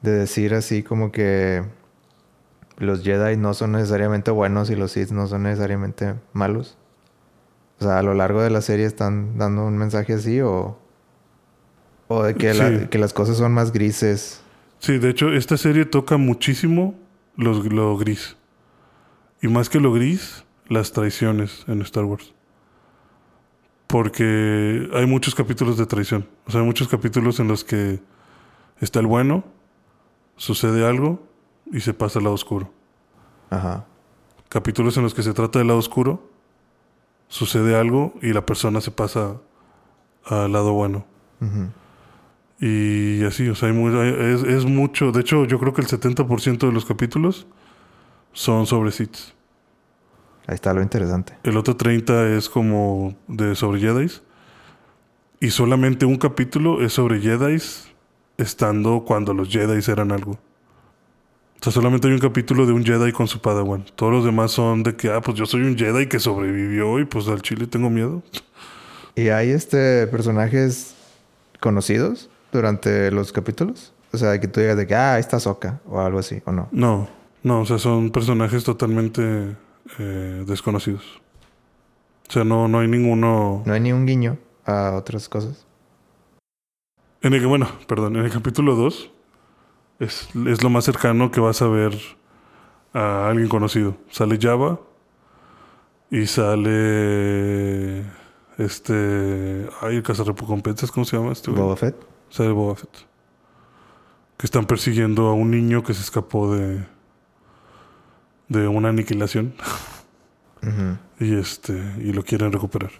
[0.02, 1.62] de decir así como que
[2.78, 6.76] los Jedi no son necesariamente buenos y los Sith no son necesariamente malos?
[7.80, 10.78] O sea, a lo largo de la serie están dando un mensaje así o,
[12.08, 12.86] o de que, la- Sí.
[12.88, 14.42] que las cosas son más grises.
[14.78, 16.94] Sí, de hecho, esta serie toca muchísimo
[17.36, 18.36] los, lo gris.
[19.42, 22.34] Y más que lo gris, las traiciones en Star Wars.
[23.86, 26.28] Porque hay muchos capítulos de traición.
[26.46, 28.00] O sea, hay muchos capítulos en los que
[28.80, 29.44] está el bueno,
[30.36, 31.26] sucede algo
[31.72, 32.72] y se pasa al lado oscuro.
[33.50, 33.86] Ajá.
[34.48, 36.29] Capítulos en los que se trata del lado oscuro,
[37.30, 39.36] sucede algo y la persona se pasa
[40.26, 41.06] al lado bueno.
[42.60, 45.12] Y así, o sea, hay muy- hay- es, es mucho.
[45.12, 47.46] De hecho, yo creo que el 70% de los capítulos
[48.32, 49.16] son sobre Sith.
[50.46, 51.32] Ahí está lo interesante.
[51.42, 54.10] El otro 30 es como de sobre Jedi.
[55.40, 57.56] Y solamente un capítulo es sobre Jedi
[58.36, 60.38] estando cuando los Jedi eran algo.
[61.60, 63.84] O sea, solamente hay un capítulo de un Jedi con su Padawan.
[63.94, 67.04] Todos los demás son de que, ah, pues yo soy un Jedi que sobrevivió y
[67.04, 68.22] pues al chile tengo miedo.
[69.14, 70.94] ¿Y hay este personajes
[71.60, 73.92] conocidos durante los capítulos?
[74.10, 76.52] O sea, que tú digas de que, ah, ahí está Soka o algo así, ¿o
[76.52, 76.68] no?
[76.72, 77.10] No,
[77.42, 79.54] no, o sea, son personajes totalmente
[79.98, 81.20] eh, desconocidos.
[82.30, 83.64] O sea, no, no hay ninguno.
[83.66, 85.66] No hay ni un guiño a otras cosas.
[87.20, 89.10] En el que, bueno, perdón, en el capítulo 2
[90.00, 91.96] es, es lo más cercano que vas a ver
[92.92, 93.96] a alguien conocido.
[94.10, 94.80] Sale Java
[96.10, 98.00] y sale
[98.58, 99.68] este.
[99.80, 101.50] Ay, el cazarrecompensas, ¿cómo se llama este?
[101.50, 101.96] Boba Fett.
[102.30, 102.90] Sale Boba Fett.
[104.36, 106.84] Que están persiguiendo a un niño que se escapó de.
[108.48, 109.54] de una aniquilación.
[111.18, 111.72] Y este.
[111.98, 112.90] y lo quieren recuperar.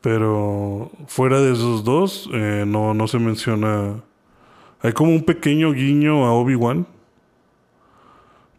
[0.00, 4.02] Pero fuera de esos dos, eh, no, no se menciona.
[4.84, 6.86] Hay como un pequeño guiño a Obi-Wan.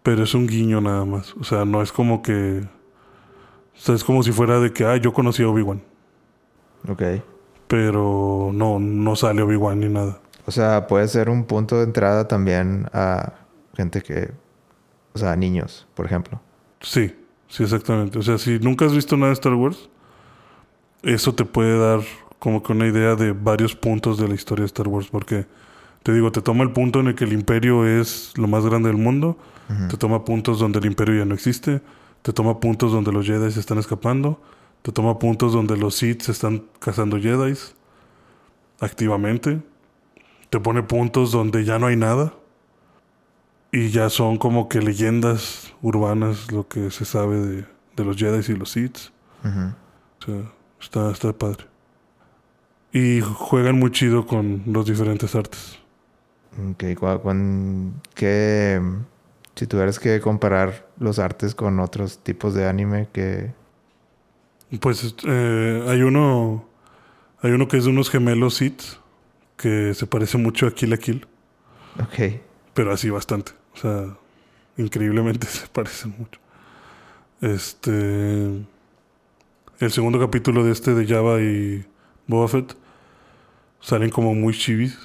[0.01, 1.35] Pero es un guiño nada más.
[1.39, 2.63] O sea, no es como que.
[3.75, 5.81] O sea, es como si fuera de que, ah, yo conocí a Obi-Wan.
[6.89, 7.01] Ok.
[7.67, 10.19] Pero no, no sale Obi-Wan ni nada.
[10.47, 13.33] O sea, puede ser un punto de entrada también a
[13.75, 14.31] gente que...
[15.13, 16.41] O sea, niños, por ejemplo.
[16.81, 17.13] Sí,
[17.47, 18.17] sí, exactamente.
[18.17, 19.89] O sea, si nunca has visto nada de Star Wars,
[21.03, 22.01] eso te puede dar
[22.39, 25.07] como que una idea de varios puntos de la historia de Star Wars.
[25.09, 25.45] Porque,
[26.05, 28.89] te digo, te toma el punto en el que el imperio es lo más grande
[28.89, 29.39] del mundo.
[29.89, 31.81] Te toma puntos donde el imperio ya no existe.
[32.21, 34.39] Te toma puntos donde los Jedi se están escapando.
[34.83, 37.55] Te toma puntos donde los Sith se están cazando Jedi
[38.79, 39.63] activamente.
[40.51, 42.35] Te pone puntos donde ya no hay nada.
[43.71, 47.65] Y ya son como que leyendas urbanas lo que se sabe de,
[47.95, 49.09] de los Jedi y los Sith.
[49.43, 51.65] O sea, está, está padre.
[52.93, 55.79] Y juegan muy chido con los diferentes artes.
[56.57, 58.81] Ok, cua- cuan- ¿qué,
[59.55, 63.51] si tuvieras que comparar los artes con otros tipos de anime que...
[64.79, 66.65] Pues eh, hay uno.
[67.41, 68.81] Hay uno que es de unos gemelos Sith.
[69.57, 71.27] Que se parece mucho a Kill la Kill.
[72.01, 72.41] Ok,
[72.73, 73.53] Pero así bastante.
[73.73, 74.17] O sea,
[74.77, 76.39] increíblemente se parecen mucho.
[77.41, 78.65] Este.
[79.79, 81.85] El segundo capítulo de este de Java y
[82.27, 82.75] Boba Fett
[83.81, 84.97] salen como muy chivis.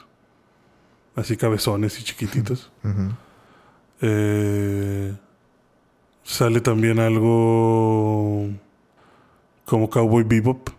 [1.14, 2.70] Así cabezones y chiquititos.
[4.00, 5.14] Eh,
[6.22, 8.48] sale también algo
[9.64, 10.70] como Cowboy Bebop,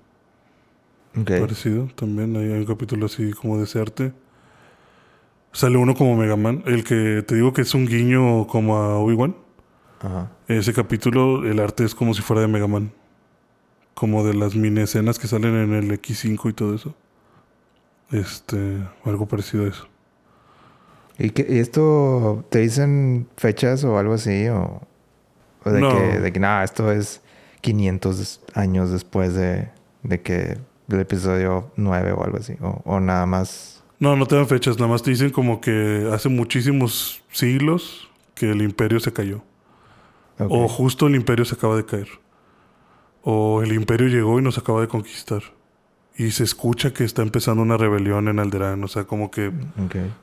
[1.13, 1.87] parecido.
[1.95, 4.13] También hay, un capítulo así como de ese arte.
[5.51, 8.97] Sale uno como Mega Man, el que te digo que es un guiño como a
[8.97, 9.35] Obi-Wan.
[10.47, 12.91] Ese capítulo, el arte es como si fuera de Mega Man.
[13.93, 16.95] Como de las mini escenas que salen en el X5 y todo eso.
[18.09, 19.90] Este, algo parecido a eso.
[21.23, 24.47] ¿Y, y esto te dicen fechas o algo así?
[24.47, 24.81] ¿O,
[25.63, 25.89] o de, No.
[25.95, 27.21] que, de que, nada, esto es
[27.61, 29.69] 500 des- años después de,
[30.03, 30.57] de que
[30.87, 32.55] del episodio 9 o algo así?
[32.61, 33.83] O, o nada más...
[33.99, 38.49] No, no te dan fechas, nada más te dicen como que hace muchísimos siglos que
[38.49, 39.43] el imperio se cayó.
[40.39, 42.07] O justo el imperio se acaba de caer.
[43.21, 45.43] O el imperio llegó y nos acaba de conquistar.
[46.17, 48.83] Y se escucha que está empezando una rebelión en Alderaan.
[48.83, 49.51] O sea, como que,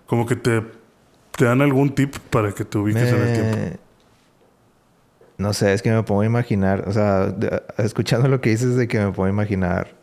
[0.06, 0.64] como que te,
[1.38, 3.78] te dan algún tip para que te ubiques en el tiempo.
[5.38, 8.88] No sé, es que me puedo imaginar, o sea, de- escuchando lo que dices de
[8.88, 9.94] que me puedo imaginar,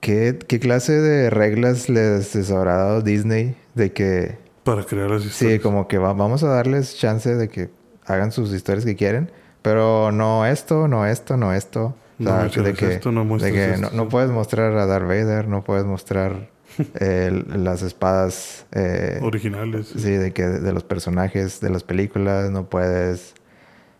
[0.00, 5.22] ¿qué, qué clase de reglas les, les habrá dado Disney de que, Para crear las
[5.22, 5.60] sí, historias.
[5.60, 7.70] como que va- vamos a darles chance de que
[8.04, 9.30] hagan sus historias que quieren,
[9.62, 11.94] pero no esto, no esto, no esto.
[12.18, 14.08] O No sea, de que, esto, no de que esto, no, no sí.
[14.10, 16.48] puedes mostrar a Darth Vader, no puedes mostrar
[17.00, 19.88] eh, las espadas eh, Originales.
[19.96, 23.34] Sí, de que de los personajes de las películas no puedes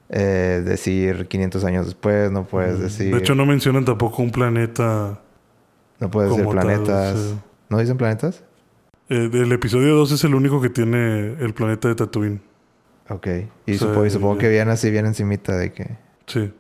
[0.08, 3.12] eh, decir 500 años después, no puedes decir...
[3.12, 5.20] De hecho, no mencionan tampoco un planeta.
[5.98, 7.16] no puedes decir tal, planetas.
[7.16, 7.38] o sea.
[7.68, 8.42] ¿No dicen planetas?
[9.08, 12.40] Eh, el episodio 2 es el único que tiene el planeta de Tatooine.
[13.08, 13.26] Ok.
[13.66, 15.96] Y, O sea, supo- y supongo que viene así, bien encimita de que...
[16.26, 16.52] Sí.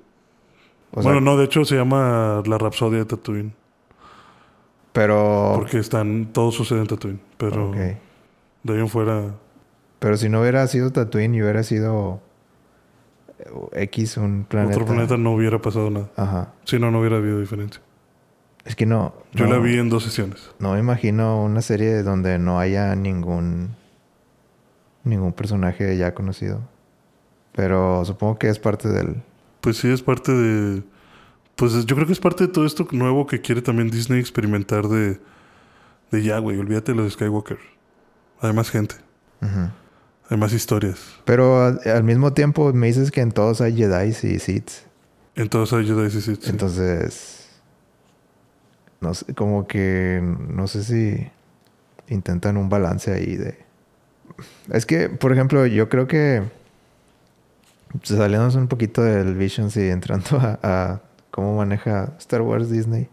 [0.92, 3.52] O bueno, sea, no, de hecho se llama La Rapsodia de Tatooine.
[4.92, 5.52] Pero...
[5.56, 7.20] Porque están, todo sucede en Tatooine.
[7.36, 7.70] Pero Oh.
[7.70, 7.76] ok.
[7.76, 9.34] de ahí en fuera.
[9.98, 12.20] Pero si no hubiera sido Tatooine y hubiera sido
[13.38, 14.74] eh, X, un planeta...
[14.74, 16.08] Otro planeta no hubiera pasado nada.
[16.16, 16.52] Ajá.
[16.64, 17.80] Si no, no hubiera habido diferencia.
[18.64, 19.14] Es que no...
[19.32, 20.50] Yo no- la vi en dos sesiones.
[20.58, 23.76] No me imagino una serie donde no haya ningún
[25.02, 26.60] ningún personaje ya conocido.
[27.52, 29.22] Pero supongo que es parte del,
[29.62, 30.82] pues sí es parte de...
[31.60, 34.88] Pues yo creo que es parte de todo esto nuevo que quiere también Disney experimentar
[34.88, 35.20] de...
[36.10, 37.58] De ya, güey, olvídate de los Skywalker.
[38.40, 38.94] Hay más gente.
[39.42, 39.68] Ujú.
[40.30, 40.98] Hay más historias.
[41.26, 44.70] Pero al, al mismo tiempo me dices que en todos hay Jedi y Sith.
[45.34, 46.50] Entonces hay Jedi y Sith, sí.
[46.50, 47.50] Entonces,
[49.02, 51.30] no sé, como que no sé si
[52.08, 53.58] intentan un balance ahí de...
[54.72, 56.42] Es que, por ejemplo, yo creo que
[58.02, 61.02] saliéndonos un poquito del Visions y entrando a, a
[61.40, 63.08] cómo maneja Star Wars Disney.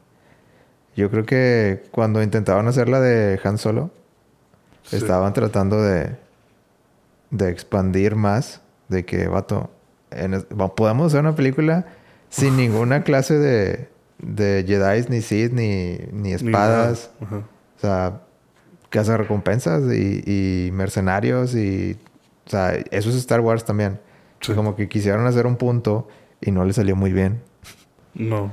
[0.97, 3.91] Yo creo que cuando intentaban hacer la de Han Solo,
[4.83, 4.95] Sí.
[4.97, 6.15] estaban tratando de,
[7.29, 9.69] de expandir más, de que, vato,
[10.11, 10.41] en
[10.75, 11.85] podemos hacer una película
[12.29, 17.11] sin ninguna clase de, de Jedi, ni Sith, ni, ni Ni espadas.
[17.21, 18.21] O sea,
[18.89, 21.97] casa recompensas y, y mercenarios y...
[22.45, 23.99] O sea, eso es Star Wars también.
[24.39, 24.53] Sí.
[24.53, 26.07] Como que quisieron hacer un punto
[26.39, 27.41] y no le salió muy bien.
[28.17, 28.51] No.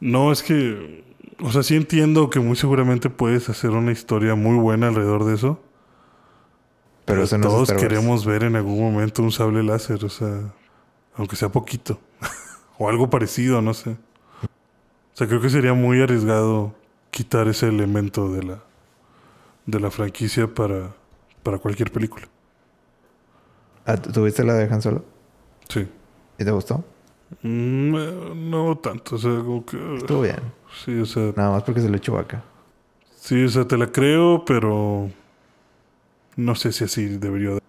[0.00, 1.04] No, es que...
[1.40, 5.34] O sea, sí entiendo que muy seguramente puedes hacer una historia muy buena alrededor de
[5.34, 5.60] eso.
[7.04, 10.52] Pero, eso no todos es queremos ver en algún momento un sable láser, o sea,
[11.16, 11.98] aunque sea poquito.
[12.78, 13.90] o algo parecido, no sé.
[13.90, 16.74] O sea, creo que sería muy arriesgado
[17.10, 18.62] quitar ese elemento de la,
[19.66, 20.94] de la franquicia para,
[21.42, 22.28] para cualquier película.
[23.86, 25.04] Ah, ¿tú- ¿Tuviste la de Han Solo?
[25.68, 25.86] Sí.
[26.38, 26.84] ¿Y te gustó?
[27.42, 29.96] Mm, eh, no tanto, o sea, como que...
[29.96, 30.36] Estuvo bien.
[30.84, 32.42] Sí, o sea, Nada más porque se le echó vaca.
[33.16, 35.10] sí, o sea, te la creo, pero...
[36.36, 37.60] No sé si así debería de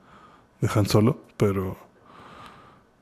[0.61, 1.77] de Han Solo, pero...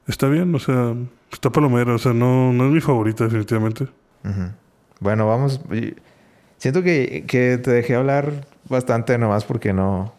[0.07, 0.93] Está bien, o sea,
[1.31, 3.87] está palomera, o sea, no, no es mi favorita definitivamente.
[4.99, 5.61] Bueno, vamos.
[6.57, 10.13] Siento que, que te dejé hablar bastante nomás porque no,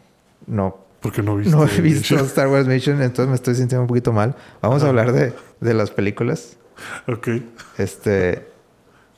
[0.47, 1.55] no, Porque no viste.
[1.55, 4.35] no he visto Star Wars Mission, entonces me estoy sintiendo un poquito mal.
[4.59, 6.57] Vamos a hablar de, de las películas.
[7.07, 7.27] Ok.
[7.77, 8.47] Este,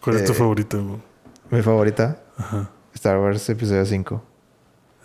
[0.04, 0.78] ¿Cuál es tu Eh, favorita?
[0.78, 1.00] güey?
[1.50, 2.70] mi favorita, Ajá.
[2.94, 4.22] Star Wars Episodio 5.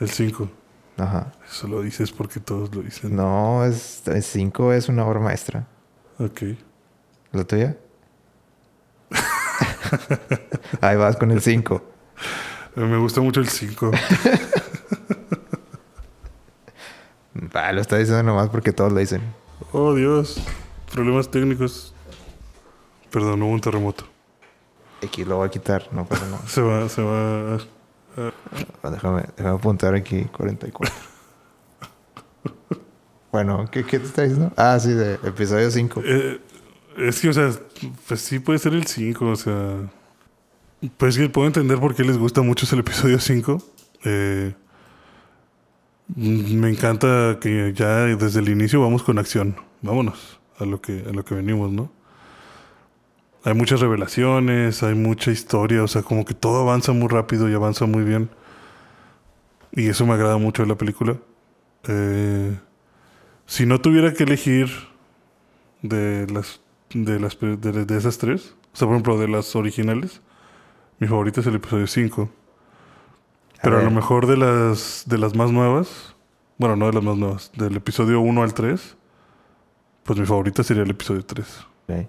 [0.01, 0.51] El 5.
[0.99, 1.31] Ajá.
[1.49, 3.15] Eso lo dices porque todos lo dicen.
[3.15, 5.69] No, es 5 es una obra maestra.
[6.19, 6.43] Ok.
[7.31, 7.77] ¿La tuya?
[10.81, 11.83] Ahí vas con el 5.
[12.77, 13.91] Eh, Me gusta mucho el 5.
[17.55, 19.23] Ah, lo está diciendo nomás porque todos lo dicen.
[19.73, 20.41] oh, Dios.
[20.93, 21.95] Problemas técnicos.
[23.11, 24.05] Perdón, hubo un terremoto.
[25.03, 26.43] Aquí lo voy a quitar, no pasa nada.
[26.47, 27.59] Se va, se va.
[28.17, 30.95] Ah, Déjame, déjame apuntar aquí 44.
[33.33, 34.53] bueno, ¿qué, ¿qué te está diciendo?
[34.57, 36.03] Ah, sí, de episodio 5.
[36.05, 36.41] Eh,
[36.99, 37.51] es que, o sea,
[38.07, 39.91] pues sí puede ser el 5, o sea.
[40.99, 43.59] Pues que puedo entender por qué les gusta mucho el episodio 5.
[44.05, 44.55] Eh,
[46.17, 49.57] me encanta que ya desde el inicio vamos con acción.
[49.81, 51.91] Vámonos a lo que, a lo que venimos, ¿no?
[53.45, 57.55] Hay muchas revelaciones, hay mucha historia, o sea, como que todo avanza muy rápido y
[57.55, 58.31] avanza muy bien.
[59.73, 61.17] Y eso me agrada mucho de la película.
[61.89, 62.57] Eh,
[63.47, 64.71] si no tuviera que elegir
[65.83, 66.61] de las
[66.95, 70.21] de esas tres, o sea, por ejemplo, de las originales,
[70.99, 72.31] mi favorita es el episodio 5.
[73.63, 73.89] Pero a, ver.
[73.89, 76.15] lo mejor de las de las más nuevas,
[76.59, 78.97] bueno, no de las más nuevas, del episodio 1 al 3,
[80.03, 81.47] pues mi favorita sería el episodio 3.
[81.89, 82.07] Ok.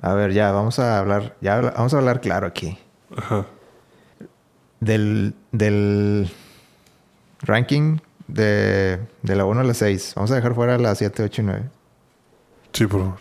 [0.00, 2.78] A ver, ya, vamos a hablar, ya vamos a hablar claro aquí.
[3.16, 3.46] Ajá.
[4.80, 6.30] Del, del
[7.40, 10.12] ranking de, de la 1 a la 6.
[10.16, 11.70] Vamos a dejar fuera la 7, 8 y 9.
[12.72, 13.18] Sí, por favor.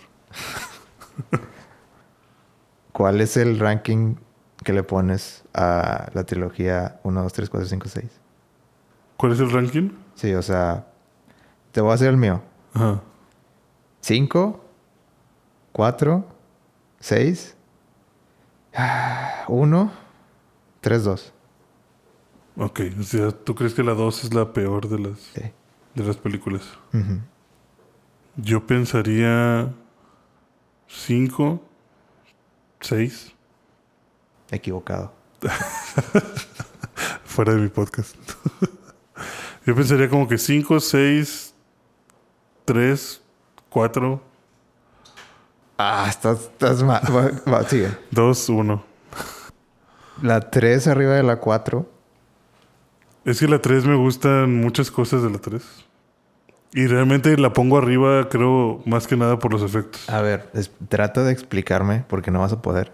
[2.91, 4.15] ¿Cuál es el ranking
[4.63, 8.05] que le pones a la trilogía 1, 2, 3, 4, 5, 6?
[9.17, 9.91] ¿Cuál es el ranking?
[10.15, 10.87] Sí, o sea,
[11.71, 12.41] te voy a hacer el mío.
[12.73, 13.01] Ajá.
[14.01, 14.63] 5,
[15.71, 16.25] 4,
[16.99, 17.55] 6,
[19.47, 19.91] 1,
[20.81, 21.33] 3, 2.
[22.57, 25.41] Ok, o sea, ¿tú crees que la 2 es la peor de las Sí.
[25.95, 26.63] de las películas?
[26.93, 27.19] Ujú.
[28.35, 29.71] Yo pensaría
[30.87, 31.61] 5,
[32.79, 33.33] 6,
[34.51, 35.13] Equivocado.
[37.25, 38.15] fuera de mi podcast.
[39.65, 41.53] Yo pensaría como que 5, 6,
[42.65, 43.21] 3,
[43.69, 44.33] 4,
[45.77, 47.01] Ah, estás, estás mal.
[47.13, 47.89] Va, va, sigue.
[48.11, 48.83] 2, 1.
[50.21, 51.89] La 3 arriba de la 4.
[53.25, 55.63] Es que la 3 me gustan muchas cosas de la 3.
[56.73, 60.07] Y realmente la pongo arriba, creo, más que nada por los efectos.
[60.09, 62.91] A ver, es- trata de explicarme porque no vas a poder.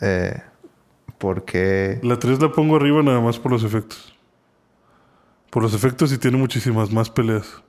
[0.00, 0.42] Eh,
[1.18, 2.00] ¿Por qué?
[2.02, 4.14] La 3 la pongo arriba nada más por los efectos.
[5.50, 7.62] Por los efectos y tiene muchísimas más peleas.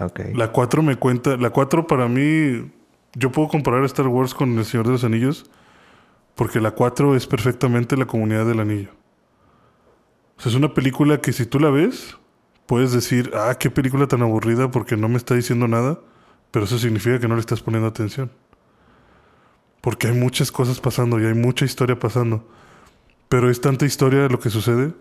[0.00, 0.20] Ok.
[0.34, 1.36] La 4 me cuenta.
[1.36, 2.70] La 4 para mí.
[3.14, 5.50] Yo puedo comparar Star Wars con El Señor de los Anillos.
[6.34, 8.90] Porque la 4 es perfectamente la comunidad del anillo.
[10.36, 12.16] O sea, es una película que si tú la ves,
[12.66, 15.98] puedes decir, ah, qué película tan aburrida porque no me está diciendo nada.
[16.52, 18.30] Pero eso significa que no le estás poniendo atención.
[19.80, 22.46] Porque hay muchas cosas pasando y hay mucha historia pasando.
[23.28, 24.92] Pero es tanta historia lo que sucede.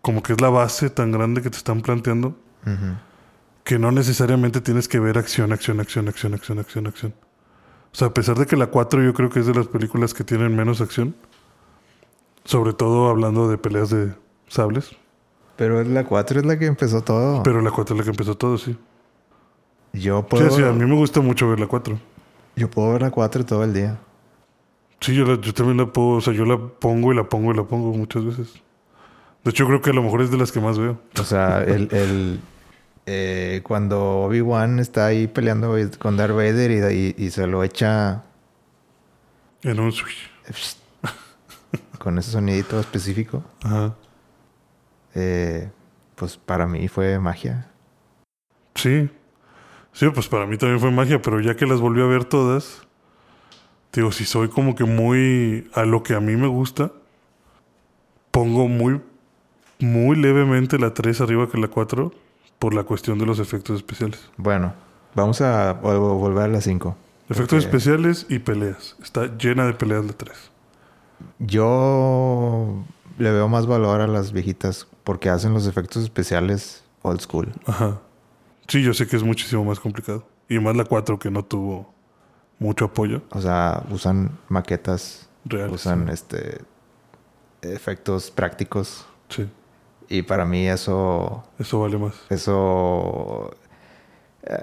[0.00, 2.94] Como que es la base tan grande que te están planteando Ujú.
[3.64, 7.14] que no necesariamente tienes que ver acción, acción, acción, acción, acción, acción, acción.
[7.92, 10.12] O sea, a pesar de que la 4 yo creo que es de las películas
[10.14, 11.14] que tienen menos acción,
[12.44, 14.14] sobre todo hablando de peleas de
[14.48, 14.90] sables,
[15.56, 17.42] Pero la 4 es la que empezó todo.
[17.42, 18.76] pero la 4 es la que empezó todo, sí.
[19.94, 21.98] yo Sí, puedo, sí, a mí me gusta mucho ver la 4.
[22.56, 23.98] Yo puedo ver la 4 todo el día.
[25.00, 27.52] Sí, yo, la- yo también la puedo, o sea, yo la pongo y la pongo
[27.52, 28.54] y la pongo muchas veces.
[29.44, 30.98] De hecho, creo que a lo mejor es de las que más veo.
[31.20, 32.40] O sea, el, el
[33.06, 38.22] eh, cuando Obi-Wan está ahí peleando con Darth Vader y, y- y se lo echa
[39.62, 40.30] En un switch.
[41.98, 43.94] con ese sonidito específico, Ajá.
[45.14, 45.70] eh,
[46.16, 47.68] pues para mí fue magia.
[48.74, 49.10] Sí.
[49.94, 52.82] Sí, pues para mí también fue magia, pero ya que las volví a ver todas,
[53.92, 56.90] digo, si soy como que muy a lo que a mí me gusta,
[58.30, 59.00] pongo muy,
[59.78, 62.12] muy levemente la 3 arriba que la 4
[62.58, 64.20] por la cuestión de los efectos especiales.
[64.36, 64.72] Bueno,
[65.14, 66.96] vamos a vol- volver a las 5.
[67.30, 68.96] Efectos especiales y peleas.
[69.02, 70.50] Está llena de peleas la 3.
[71.38, 72.84] Yo
[73.18, 77.52] le veo más valor a las viejitas porque hacen los efectos especiales old school.
[77.66, 78.00] Ajá.
[78.68, 80.26] Sí, yo sé que es muchísimo más complicado.
[80.48, 81.92] Y más la 4 que no tuvo
[82.58, 85.70] mucho apoyo O sea, usan maquetas, real.
[85.70, 86.60] usan este
[87.62, 89.48] efectos prácticos Sí,
[90.08, 92.14] y para mí eso eso vale más.
[92.28, 93.56] eso
[94.42, 94.58] eh,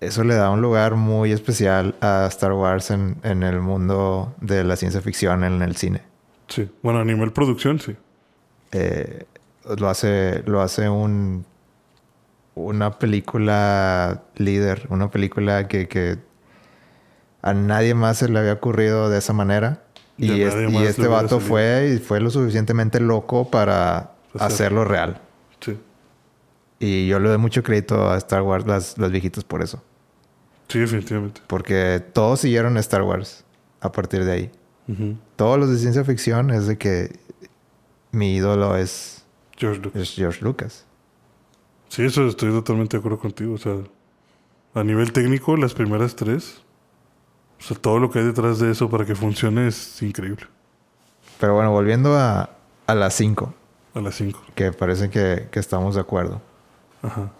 [0.00, 4.64] eso le da un lugar muy especial a Star Wars en, en el mundo de
[4.64, 6.02] la ciencia ficción en el cine.
[6.48, 6.70] Sí.
[6.82, 7.94] Bueno, a nivel producción, sí.
[8.72, 9.24] Eh,
[9.78, 11.44] lo hace lo hace un
[12.64, 16.18] una película líder, una película que, que
[17.42, 19.82] a nadie más se le había ocurrido de esa manera.
[20.18, 24.42] Y es- este vato fue y fue lo suficientemente loco para Hacer.
[24.42, 25.20] hacerlo real.
[25.60, 25.78] Sí.
[26.78, 29.82] Y yo le doy mucho crédito a Star Wars, las, las viejitas por eso.
[30.68, 31.40] Sí, definitivamente.
[31.46, 33.44] Porque todos siguieron Star Wars
[33.80, 34.50] a partir de ahí.
[35.36, 37.16] Todos los de ciencia ficción es de que
[38.10, 39.24] mi ídolo es,
[39.56, 40.02] George Lucas.
[40.02, 40.84] es George Lucas.
[41.90, 43.54] Sí, eso estoy totalmente de acuerdo contigo.
[43.54, 43.74] O sea,
[44.74, 46.62] a nivel técnico, las primeras tres,
[47.58, 50.46] o sea, todo lo que hay detrás de eso para que funcione es increíble.
[51.40, 52.50] Pero bueno, volviendo a,
[52.86, 53.54] a las 5,
[53.94, 54.40] A las cinco.
[54.54, 56.40] que parece que, que estamos de acuerdo.
[57.02, 57.30] Ajá.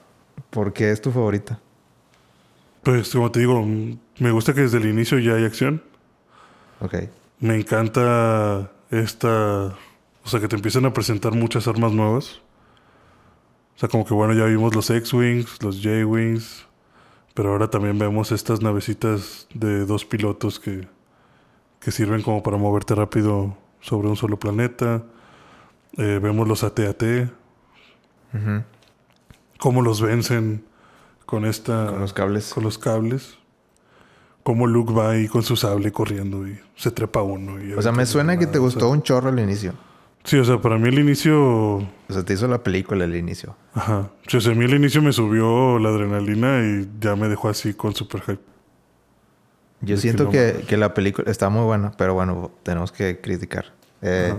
[0.50, 1.60] ¿Por qué es tu favorita?
[2.82, 5.82] Pues, como te digo, mm, me gusta que desde el inicio ya hay acción.
[6.80, 6.94] Ok.
[7.38, 9.76] Me encanta esta...
[10.24, 12.40] O sea, que te empiezan a presentar muchas armas nuevas.
[13.80, 16.66] O sea, como que bueno, ya vimos los X-Wings, los J-Wings.
[17.32, 20.86] Pero ahora también vemos estas navecitas de dos pilotos que,
[21.80, 25.02] que sirven como para moverte rápido sobre un solo planeta.
[25.96, 27.02] Eh, vemos los AT-AT,
[28.34, 28.62] Ujú.
[29.58, 30.62] cómo los vencen
[31.24, 31.86] con esta...
[31.86, 32.52] Con los cables.
[32.52, 33.38] con los cables.
[34.42, 37.58] Cómo Luke va ahí con su sable corriendo y se trepa uno.
[37.64, 38.80] y O sea, me suena que te granadas, o sea.
[38.82, 39.72] gustó un chorro al inicio.
[40.24, 41.76] Sí, o sea, para mí el inicio...
[41.76, 43.56] O sea, te hizo la película al inicio.
[43.74, 44.10] Ajá.
[44.28, 47.48] Sí, o sea, a mí el inicio me subió la adrenalina y ya me dejó
[47.48, 48.42] así con super hype.
[49.80, 53.72] Yo siento que no que, la película está muy buena, pero bueno, tenemos que criticar.
[54.02, 54.34] Eh,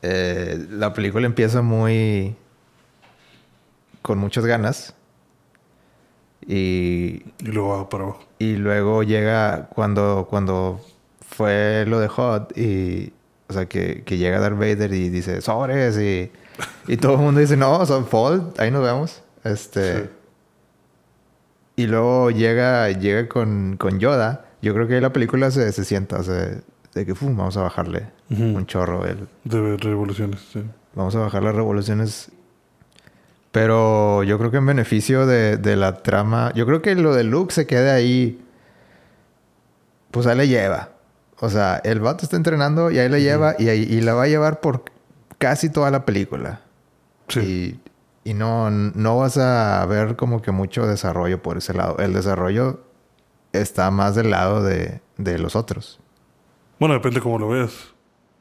[0.00, 2.34] eh, la película empieza muy...
[4.00, 4.94] con muchas ganas.
[6.46, 8.24] Y, Y luego va para abajo.
[8.38, 10.80] y luego llega cuando, cuando
[11.20, 13.12] fue lo de Hot y...
[13.48, 16.30] O sea, que, que llega Darth Vader y dice, sobres y...
[16.86, 19.22] Y todo el mundo dice, no, son Fold, ahí nos vemos.
[19.42, 19.96] Este...
[20.04, 20.10] Sí.
[21.76, 24.44] Y luego llega, llega con, con Yoda.
[24.62, 26.52] Yo creo que ahí la película se, se sienta, o sea,
[26.94, 29.04] de que "Fum, vamos a bajarle un chorro.
[29.04, 30.62] el- De revoluciones, sí.
[30.94, 32.30] vamos a bajar las revoluciones.
[33.50, 37.24] Pero yo creo que en beneficio de, de la trama, yo creo que lo de
[37.24, 38.40] Luke se queda ahí.
[40.12, 40.90] Pues ahí le lleva.
[41.40, 44.24] O sea, el vato está entrenando y ahí le lleva y, ahí, y la va
[44.24, 44.84] a llevar por
[45.38, 46.60] casi toda la película.
[47.28, 47.80] Sí.
[48.24, 51.98] Y, y no, no vas a ver como que mucho desarrollo por ese lado.
[51.98, 52.80] El desarrollo
[53.52, 56.00] está más del lado de, de los otros.
[56.78, 57.72] Bueno, depende cómo lo veas.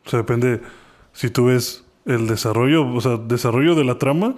[0.05, 0.61] O sea, depende
[1.13, 4.35] si tú ves el desarrollo, o sea, desarrollo de la trama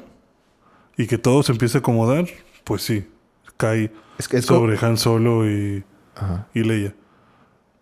[0.97, 2.25] y que todo se empiece a acomodar,
[2.63, 3.09] pues sí,
[3.57, 5.83] cae Es que es co- sobre Han Solo y,
[6.15, 6.47] Ajá.
[6.53, 6.93] y Leia.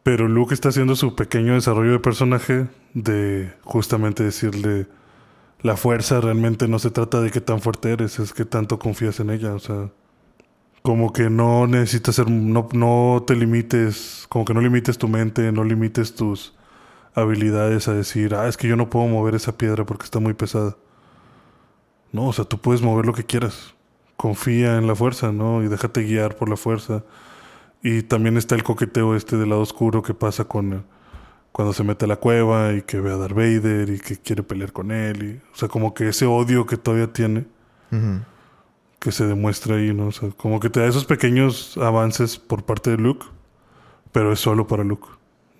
[0.03, 4.87] Pero Luke está haciendo su pequeño desarrollo de personaje de justamente decirle
[5.61, 9.21] la fuerza realmente no se trata de qué tan fuerte eres, es que tanto confías
[9.21, 9.91] en ella, o sea,
[10.81, 15.51] como que no necesitas ser no no te limites, como que no limites tu mente,
[15.53, 16.53] no limites tus
[17.15, 20.33] habilidades a decir, "Ah, es que yo no puedo mover esa piedra porque está muy
[20.33, 20.75] pesada."
[22.11, 23.73] No, o sea, tú puedes mover lo que quieras.
[24.17, 25.63] Confía en la fuerza, ¿no?
[25.63, 27.03] Y déjate guiar por la fuerza.
[27.83, 30.85] Y también está el coqueteo este del lado oscuro que pasa con
[31.51, 34.41] cuando se mete a la cueva y que ve a Darth Vader y que quiere
[34.41, 35.23] pelear con él.
[35.23, 37.45] Y, o sea, como que ese odio que todavía tiene,
[38.99, 40.07] que se demuestra ahí, ¿no?
[40.07, 43.25] O sea, como que te da esos pequeños avances por parte de Luke,
[44.11, 45.07] pero es solo para Luke.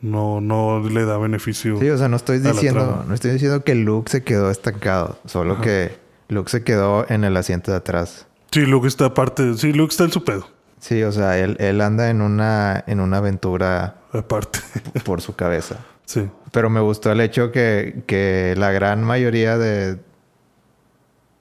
[0.01, 1.79] No, no le da beneficio.
[1.79, 5.53] Sí, o sea, no estoy diciendo, no estoy diciendo que Luke se quedó estancado, solo
[5.53, 5.61] Ajá.
[5.61, 5.97] que
[6.29, 8.27] Luke se quedó en el asiento de atrás.
[8.51, 9.53] Sí, Luke está aparte.
[9.57, 10.47] Sí, Luke está en su pedo.
[10.83, 14.59] Sí, o sea, él, él anda en una, en una aventura Aparte.
[15.05, 15.77] por su cabeza.
[16.05, 16.29] sí.
[16.51, 19.97] Pero me gustó el hecho que, que la gran mayoría de.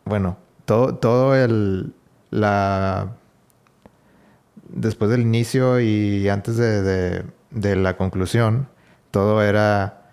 [0.05, 1.93] Bueno, todo, todo el.
[2.31, 3.09] La.
[4.69, 8.69] Después del inicio y antes de, de- de la conclusión,
[9.11, 10.05] todo era.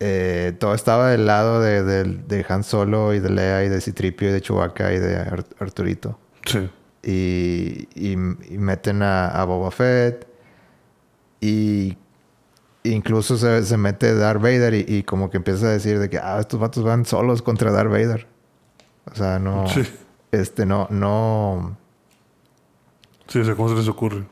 [0.00, 3.80] eh, todo estaba del lado de, de, de Han Solo y de Leia y de
[3.80, 6.68] Citripio y de Chewbacca y de Ar- Arturito Sí.
[7.02, 8.12] Y, y-
[8.54, 10.26] y meten a, a Boba Fett
[11.40, 11.96] y
[12.84, 16.18] incluso se, se mete Darth Vader y, y como que empieza a decir de que
[16.18, 18.26] ah, estos vatos van solos contra Darth Vader.
[19.10, 19.82] O sea, no, Sí.
[20.30, 21.76] este, no, no,
[23.28, 24.24] Sí, o sea, ¿cómo se les ocurre?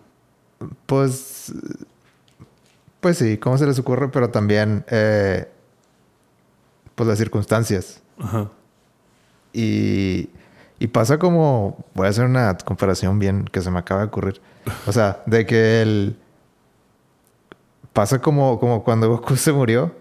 [0.86, 1.52] pues,
[3.00, 4.08] pues sí, ¿cómo se les ocurre?
[4.10, 5.48] Pero también, eh,
[6.94, 8.02] pues las circunstancias.
[8.18, 8.50] Ajá.
[9.54, 10.28] Y,
[10.80, 14.40] y pasa como, voy a hacer una comparación bien que se me acaba de ocurrir.
[14.88, 16.16] O sea, de que el...
[17.92, 19.94] Pasa como, como cuando Goku se murió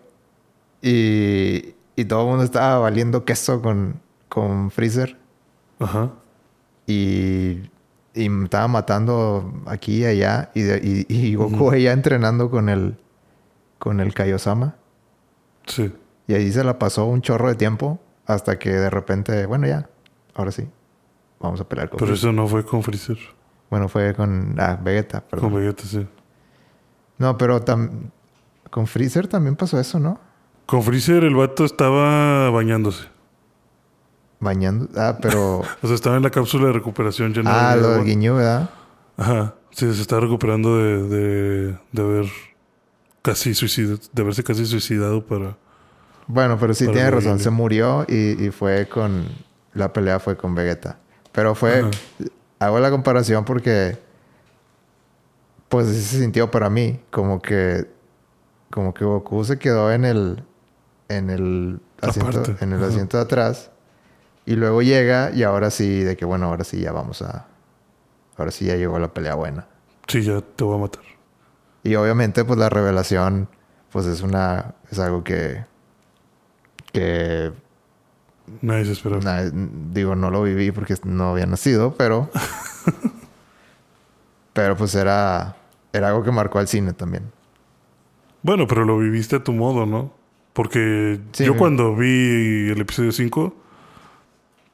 [0.82, 3.99] y, y todo el mundo estaba valiendo queso con,
[4.30, 5.17] con Freezer
[5.80, 6.11] Ajá.
[6.86, 7.63] y,
[8.13, 12.97] y estaba matando aquí y allá y, de- y, y Goku allá entrenando con el,
[13.80, 14.75] con el Kaiosama.
[15.65, 15.91] Sí.
[16.27, 19.89] Y ahí se la pasó un chorro de tiempo hasta que de repente, bueno, ya,
[20.39, 20.67] ahora sí,
[21.39, 22.29] vamos a pelear con Pero Freezer.
[22.29, 23.17] eso no fue con Freezer.
[23.69, 25.51] Bueno, fue con ah, Vegeta, perdón.
[25.51, 26.07] Con Vegeta, sí.
[27.17, 28.09] No, pero tam-
[28.71, 30.19] con Freezer también pasó eso, ¿no?
[30.65, 33.05] Con Freezer el vato estaba bañándose.
[34.39, 34.87] Bañando.
[34.95, 35.61] Ah, pero.
[35.83, 38.05] O sea, estaba en la cápsula de recuperación llena ah, de lo de agua.
[38.05, 38.69] Guiñú, ¿verdad?
[39.17, 39.55] Ajá.
[39.71, 42.25] Sí, se está recuperando de, de, de haber
[43.21, 45.57] casi suicidado, de haberse casi suicidado para...
[46.25, 47.39] Bueno, pero sí tiene razón.
[47.39, 49.25] Se murió y, y fue con.
[49.74, 50.97] La pelea fue con Vegeta.
[51.32, 51.89] Pero fue.
[52.59, 53.97] Hago la comparación porque.
[55.70, 56.99] Pues así se sintió para mí.
[57.11, 57.88] Como que.
[58.72, 60.43] Como que Goku se quedó en el.
[61.07, 62.63] En el asiento, Aparte.
[62.63, 63.72] en el asiento de atrás.
[64.45, 67.45] Y luego llega y ahora sí, de que bueno, ahora sí ya vamos a.
[68.38, 69.67] Ahora sí ya llegó la pelea buena.
[70.07, 71.03] Sí, ya te voy a matar.
[71.84, 73.47] Y obviamente, pues la revelación,
[73.91, 74.74] pues es una.
[74.91, 75.65] Es algo que.
[76.91, 77.51] Que.
[78.62, 79.22] Nadie se esperaba.
[79.24, 79.52] na-
[79.93, 82.30] digo, no lo viví porque no había nacido, pero.
[84.54, 85.56] pero pues era.
[85.91, 87.32] Era algo que marcó al cine también.
[88.43, 90.14] Bueno, pero lo viviste a tu modo, ¿no?
[90.54, 93.56] Porque Sí, yo cuando vi el episodio 5,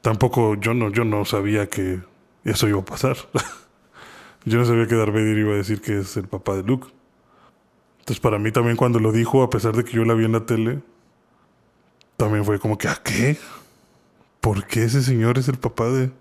[0.02, 2.00] tampoco, yo no, yo no sabía que
[2.44, 3.16] eso iba a pasar.
[4.44, 6.88] yo no sabía que Darth Vader iba a decir que es el papá de Luke.
[8.00, 10.32] Entonces para mí también cuando lo dijo, a pesar de que yo la vi en
[10.32, 10.80] la tele,
[12.16, 13.36] también fue como que, ¿a qué?
[14.46, 16.12] ¿Por qué ese señor es el papá de...?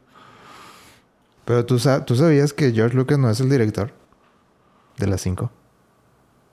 [1.46, 3.92] Pero tú, sa- tú sabías que George Lucas no es el director
[4.98, 5.52] de las 5.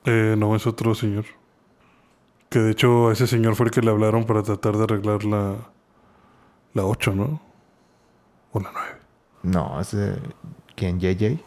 [0.05, 1.25] Eh, no, es otro señor.
[2.49, 5.23] Que de hecho a ese señor fue el que le hablaron para tratar de arreglar
[5.23, 5.55] la,
[6.75, 7.41] la 8, ¿no?
[8.51, 8.87] O la 9.
[9.41, 10.19] No, es de-
[10.75, 10.99] ¿Quién?
[10.99, 11.39] ¿JJ?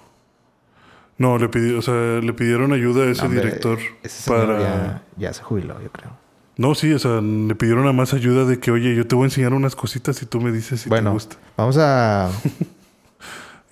[1.18, 4.46] No, le, pidió, o sea, le pidieron ayuda a ese No, hombre, director Ese señor
[4.48, 4.60] para...
[4.60, 6.10] ya, ya se jubiló, yo creo.
[6.56, 9.24] No, sí, o sea, le pidieron a más ayuda de que, oye, yo te voy
[9.24, 11.36] a enseñar unas cositas y tú me dices si te bueno, gusta.
[11.56, 12.30] vamos a.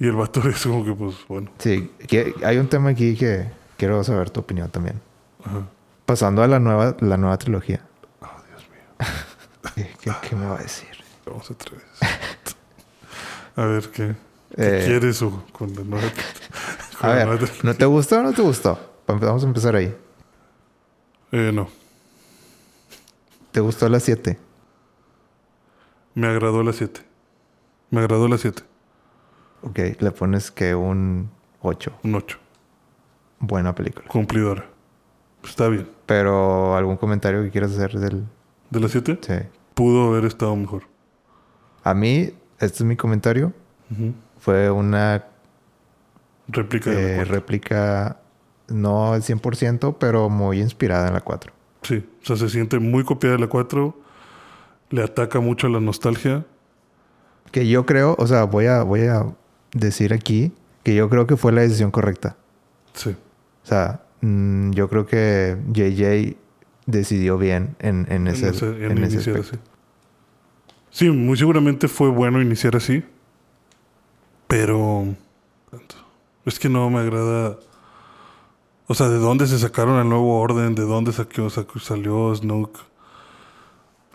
[0.01, 1.51] Y el vato es como que, pues, bueno.
[1.59, 5.01] Sí, que- hay un tema aquí que quiero saber tu opinión también.
[5.45, 5.68] Ajá.
[6.05, 7.80] Pasando a la nueva, la nueva trilogía.
[8.20, 8.82] Oh, Dios mío.
[9.76, 10.89] ¿Qué, qué- qué me va a decir?
[11.24, 11.85] Vamos otra vez.
[13.57, 14.14] a ver, ¿qué,
[14.57, 16.09] qué Eh, quieres o con la nueva...
[17.01, 18.78] con A la ver, nueva- ¿no te gustó o no te gustó?
[19.07, 19.95] Vamos a empezar ahí.
[21.30, 21.68] Eh, no.
[23.55, 24.36] ¿Te gustó la 7?
[26.16, 27.02] Me agradó la 7.
[27.90, 28.64] Me agradó la 7.
[29.62, 31.30] Ok, le pones que un
[31.62, 31.92] 8.
[32.02, 32.36] Un 8.
[33.38, 34.09] Buena película.
[34.09, 34.66] Cumplidora.
[35.44, 35.88] Está bien.
[36.05, 38.24] Pero, ¿algún comentario que quieras hacer del...?
[38.70, 39.20] ¿De las 7?
[39.22, 39.34] Sí.
[39.74, 40.82] Pudo haber estado mejor.
[41.84, 43.52] A mí, este es mi comentario.
[43.88, 44.14] Ujú.
[44.40, 45.26] Fue una
[46.48, 47.34] Réplica de la eh, cuatro.
[47.36, 48.20] réplica,
[48.66, 51.53] no al 100%, pero muy inspirada en la 4.
[51.85, 53.97] Sí, o sea, se siente muy copiada de la 4.
[54.91, 56.45] Le ataca mucho la nostalgia.
[57.53, 59.26] Que yo creo, o sea, voy a, voy a
[59.72, 62.37] decir aquí que yo creo que fue la decisión correcta.
[62.95, 63.11] Sí.
[63.11, 66.37] O sea, mm, yo creo que JJ
[66.87, 69.57] decidió bien en, en ese, en ese- en en ese iniciar aspecto.
[69.57, 69.70] así.
[70.91, 73.03] Sí, muy seguramente fue bueno iniciar así.
[74.47, 75.14] Pero.
[76.45, 77.57] Es que no me agrada.
[78.87, 80.74] O sea, ¿de dónde se sacaron el nuevo orden?
[80.74, 82.78] ¿De dónde saqueó- sacó- salió Snoke?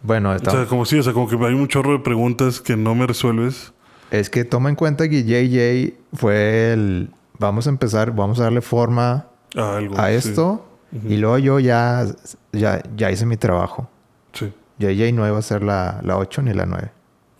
[0.02, 2.62] Bueno, O está- sea, como sí, o sea, como que hay un chorro de preguntas
[2.62, 3.74] que no me resuelves.
[4.12, 7.10] es que toma en cuenta que JJ fue el...
[7.38, 9.98] Vamos a empezar, vamos a darle forma A algo.
[10.00, 10.16] a sí.
[10.16, 10.66] esto.
[11.08, 12.06] Y luego yo ya,
[12.52, 13.88] ya, ya hice mi trabajo.
[14.34, 14.52] Sí.
[14.80, 16.92] JJ no iba a ser la, la 8 ni la 9.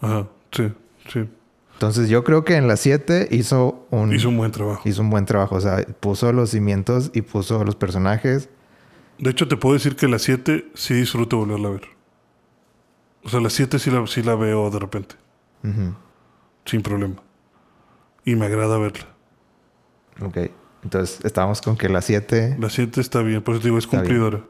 [0.02, 0.28] Ajá.
[0.52, 0.72] Sí.
[1.12, 1.28] Sí.
[1.80, 4.82] Entonces yo creo que en la 7 hizo un, Hizo un buen trabajo.
[4.84, 5.56] hizo un buen trabajo.
[5.56, 8.50] O sea, puso los cimientos y puso los personajes.
[9.18, 11.84] De hecho, te puedo decir que la 7 sí disfruto volverla a ver.
[13.24, 15.16] O sea, la 7 sí la, sí la veo de repente.
[16.66, 17.16] Sin problema.
[18.26, 19.08] Y me agrada verla.
[20.20, 20.38] Ok.
[20.84, 22.58] Entonces estábamos con que la 7...
[22.60, 24.02] La 7 está bien, por eso te digo, es bien.
[24.02, 24.42] cumplidora.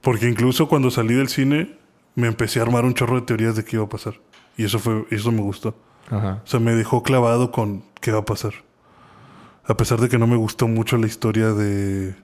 [0.00, 1.78] Porque incluso cuando salí del cine,
[2.16, 4.14] me empecé a armar un chorro de teorías de qué iba a pasar.
[4.56, 5.76] Y eso fue, eso me gustó.
[6.10, 6.40] Ajá.
[6.44, 8.52] O sea, me dejó clavado con qué va a pasar.
[9.66, 12.14] A pesar de que no me gustó mucho la historia de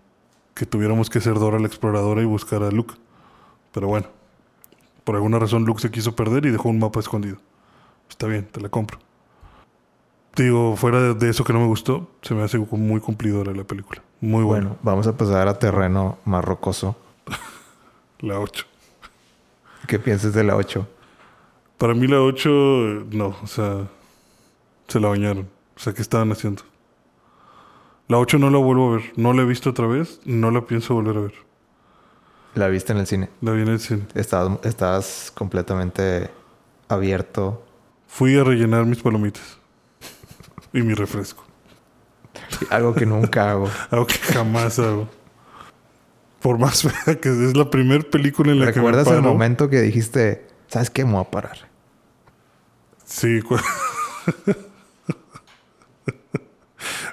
[0.54, 2.94] que tuviéramos que ser Dora la exploradora y buscar a Luke.
[3.72, 4.06] Pero bueno,
[5.04, 7.38] por alguna razón Luke se quiso perder y dejó un mapa escondido.
[8.08, 8.98] Está bien, te la compro.
[10.36, 14.02] Digo, fuera de- eso que no me gustó, se me hace muy cumplidora la película.
[14.20, 14.66] Muy buena.
[14.68, 16.96] Bueno, vamos a pasar a terreno más rocoso.
[18.20, 18.64] La 8.
[19.88, 20.86] ¿Qué piensas de la 8?
[21.82, 23.88] Para mí la 8, eh, no, o sea,
[24.86, 25.48] se la bañaron.
[25.74, 26.62] O sea, ¿qué estaban haciendo?
[28.06, 29.12] La 8 no la vuelvo a ver.
[29.16, 30.20] No la he visto otra vez.
[30.24, 31.32] No la pienso volver a ver.
[32.54, 33.30] La viste en el cine.
[33.40, 34.04] La vi en el cine.
[34.14, 36.30] Estabas, estabas completamente
[36.86, 37.64] abierto.
[38.06, 39.58] Fui a rellenar mis palomitas.
[40.72, 41.44] Y mi refresco.
[42.70, 43.68] Algo que nunca hago.
[43.90, 45.08] Algo que jamás hago.
[46.40, 49.68] Por más fea que es la primera película en la que me ¿Recuerdas el momento
[49.68, 51.04] que dijiste, ¿sabes qué?
[51.04, 51.71] Me voy a parar.
[53.12, 53.40] Sí,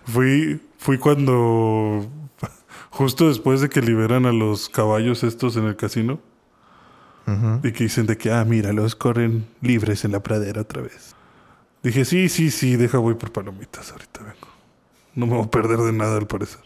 [0.05, 2.09] fui, fui cuando
[2.89, 6.21] justo después de que liberan a los caballos estos en el casino
[7.27, 7.59] Ujú.
[7.67, 11.15] y que dicen de que, ah, mira, los corren libres en la pradera otra vez.
[11.83, 14.47] Dije, sí, sí, sí, deja voy por palomitas, ahorita vengo.
[15.15, 16.61] No me voy a perder de nada al parecer.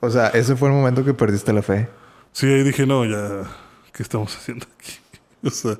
[0.00, 1.88] O sea, ese fue el momento que perdiste la fe.
[2.32, 3.44] Sí, ahí dije, no, ya,
[3.92, 4.92] ¿qué estamos haciendo aquí?
[5.44, 5.78] O sea,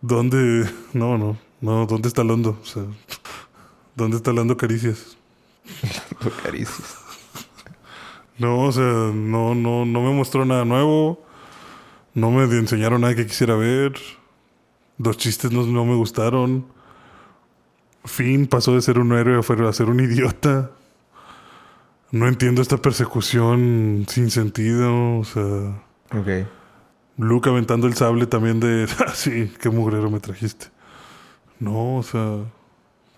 [0.00, 0.68] ¿dónde?
[0.92, 2.58] No, no, no, ¿dónde está Londo?
[2.62, 2.84] O sea,
[3.94, 5.16] ¿dónde está Lando Caricias?
[6.42, 6.96] Caricias.
[8.38, 11.24] No, o sea, no, no, no me mostró nada nuevo.
[12.14, 13.94] No me enseñaron nada que quisiera ver.
[14.98, 16.66] Los chistes no, no me gustaron.
[18.04, 20.70] Finn pasó de ser un héroe a ser un idiota.
[22.10, 25.18] No entiendo esta persecución sin sentido.
[25.18, 25.82] O sea,
[26.12, 26.48] Ok.
[27.18, 30.66] Luke aventando el sable también de, ah, sí, qué mugrero me trajiste.
[31.58, 32.38] No, o sea,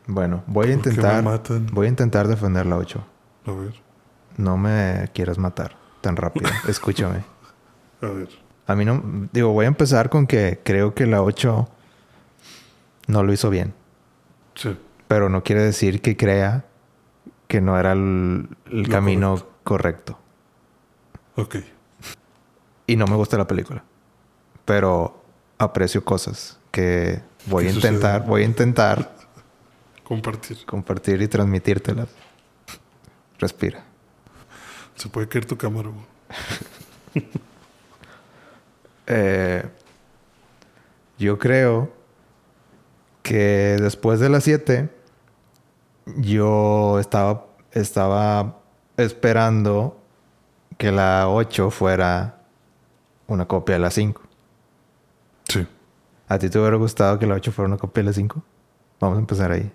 [0.07, 1.62] Bueno, voy a ¿por qué me intentar.
[1.72, 3.05] Voy a intentar defender la 8.
[3.46, 3.74] A ver,
[4.36, 6.48] No me quieras matar tan rápido.
[6.68, 7.22] Escúchame.
[8.01, 8.28] a ver.
[8.66, 9.28] A mí no.
[9.32, 11.68] Digo, voy a empezar con que creo que la 8
[13.09, 13.74] no lo hizo bien.
[14.55, 14.76] Sí,
[15.09, 16.64] Pero no quiere decir que crea
[17.48, 18.48] que no era el,
[18.88, 20.18] camino correcto.
[21.36, 21.57] ok.
[22.86, 23.84] Y no me gusta la película.
[24.64, 25.22] Pero
[25.58, 28.28] aprecio cosas que voy ¿Qué a intentar, sucede?
[28.30, 29.12] voy a intentar
[30.04, 30.64] Compartir.
[30.66, 32.08] compartir y transmitírtelas.
[33.38, 33.84] Respira.
[34.96, 35.90] Se puede caer tu cámara.
[39.12, 39.64] Eh,
[41.18, 41.92] yo creo
[43.22, 44.88] que después de las 7
[46.16, 48.61] yo estaba, estaba
[48.96, 50.00] esperando
[50.78, 52.40] que la 8 fuera
[53.26, 54.22] una copia de la 5.
[56.31, 58.43] ¿A ti te hubiera gustado que la 8 fuera una copia de la 5?
[59.01, 59.70] Vamos a empezar ahí.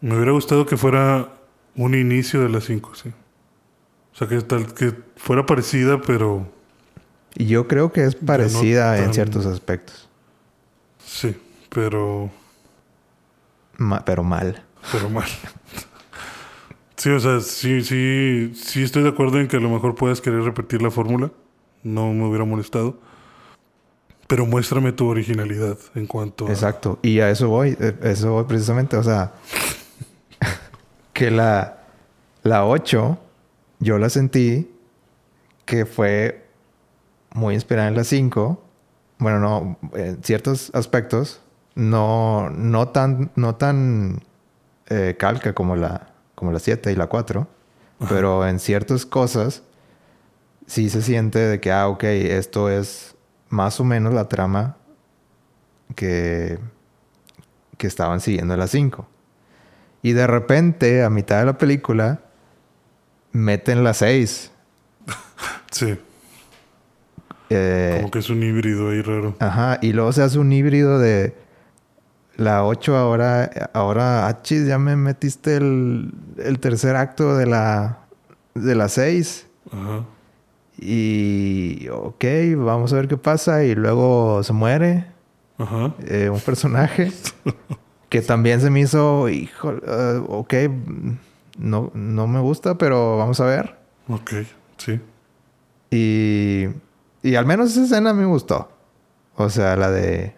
[0.00, 1.28] Me hubiera gustado que fuera
[1.76, 3.10] un inicio de las 5, sí.
[4.12, 6.46] O sea, que, tal, que fuera parecida, pero
[7.34, 10.08] Y yo creo que es parecida en tan- ciertos aspectos.
[11.04, 11.36] sí.
[11.72, 12.30] Pero
[13.78, 14.62] Ma- pero mal.
[14.92, 15.28] pero mal.
[16.96, 20.20] Sí, o sea, sí, sí, sí estoy de acuerdo en que a lo mejor puedas
[20.20, 21.30] querer repetir la fórmula.
[21.82, 22.98] No me hubiera molestado.
[24.30, 26.50] Pero muéstrame tu originalidad en cuanto a...
[26.50, 27.00] Exacto.
[27.02, 27.76] Y a eso voy.
[27.80, 28.96] eh, Eso voy precisamente.
[28.96, 29.32] O sea,
[31.12, 31.78] que la,
[32.44, 33.18] la 8,
[33.80, 34.70] yo la sentí
[35.64, 36.46] que fue
[37.34, 38.62] muy inspirada en la 5.
[39.18, 41.40] Bueno, no, en ciertos aspectos,
[41.74, 44.22] no, no tan, no tan
[44.88, 47.48] eh, calca como la, como la 7 y la 4.
[48.08, 49.64] Pero en ciertas cosas
[50.68, 53.16] sí se siente de que, ah, ok, esto es
[53.50, 54.76] más o menos la trama
[55.94, 56.58] que,
[57.76, 59.06] que estaban siguiendo en la 5.
[60.02, 62.20] Y de repente, a mitad de la película,
[63.32, 64.52] meten la 6.
[65.70, 65.96] Sí,
[67.48, 69.36] Eh, como que es un híbrido ahí raro.
[69.38, 71.34] Ajá, y luego se hace un híbrido de
[72.36, 77.98] la 8 ahora, ahora, ah, chis, ya me metiste el, el tercer acto de la,
[78.54, 79.46] de la 6.
[79.72, 80.04] Ajá.
[80.82, 82.24] Y, ok,
[82.56, 83.64] vamos a ver qué pasa.
[83.64, 85.06] Y luego se muere
[85.58, 85.94] Ajá.
[86.06, 87.12] eh, un personaje
[88.08, 90.54] que también se me hizo, hijo, eh, ok,
[91.58, 93.76] no, no me gusta, pero vamos a ver.
[94.08, 94.30] Ok,
[94.78, 94.98] sí.
[95.90, 96.66] Y,
[97.22, 98.70] y al menos esa escena me gustó.
[99.36, 100.34] O sea, la de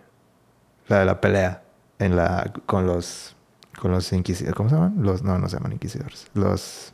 [0.89, 1.63] la de la pelea
[1.99, 3.37] en la con los
[3.81, 4.97] con los inquisidores, ¿cómo se llaman?
[5.03, 6.27] Los no, no se llaman inquisidores.
[6.35, 6.93] Los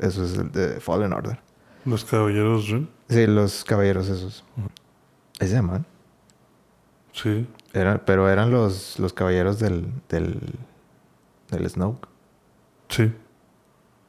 [0.00, 1.38] eso es el de Fallen Order.
[1.86, 2.88] Los caballeros Ren.
[3.08, 4.44] Sí, los caballeros esos.
[5.38, 5.86] ¿Ese se llaman?
[7.12, 7.46] Sí.
[8.04, 10.40] Pero eran los, los caballeros del, del,
[11.50, 12.06] del Snoke.
[12.88, 13.12] Sí.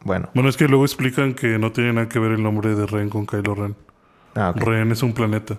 [0.04, 0.30] Bueno.
[0.34, 3.10] Bueno, es que luego explican que no tiene nada que ver el nombre de Ren
[3.10, 3.76] con Kylo Ren.
[4.36, 4.54] Ah.
[4.56, 5.58] Ren es un planeta.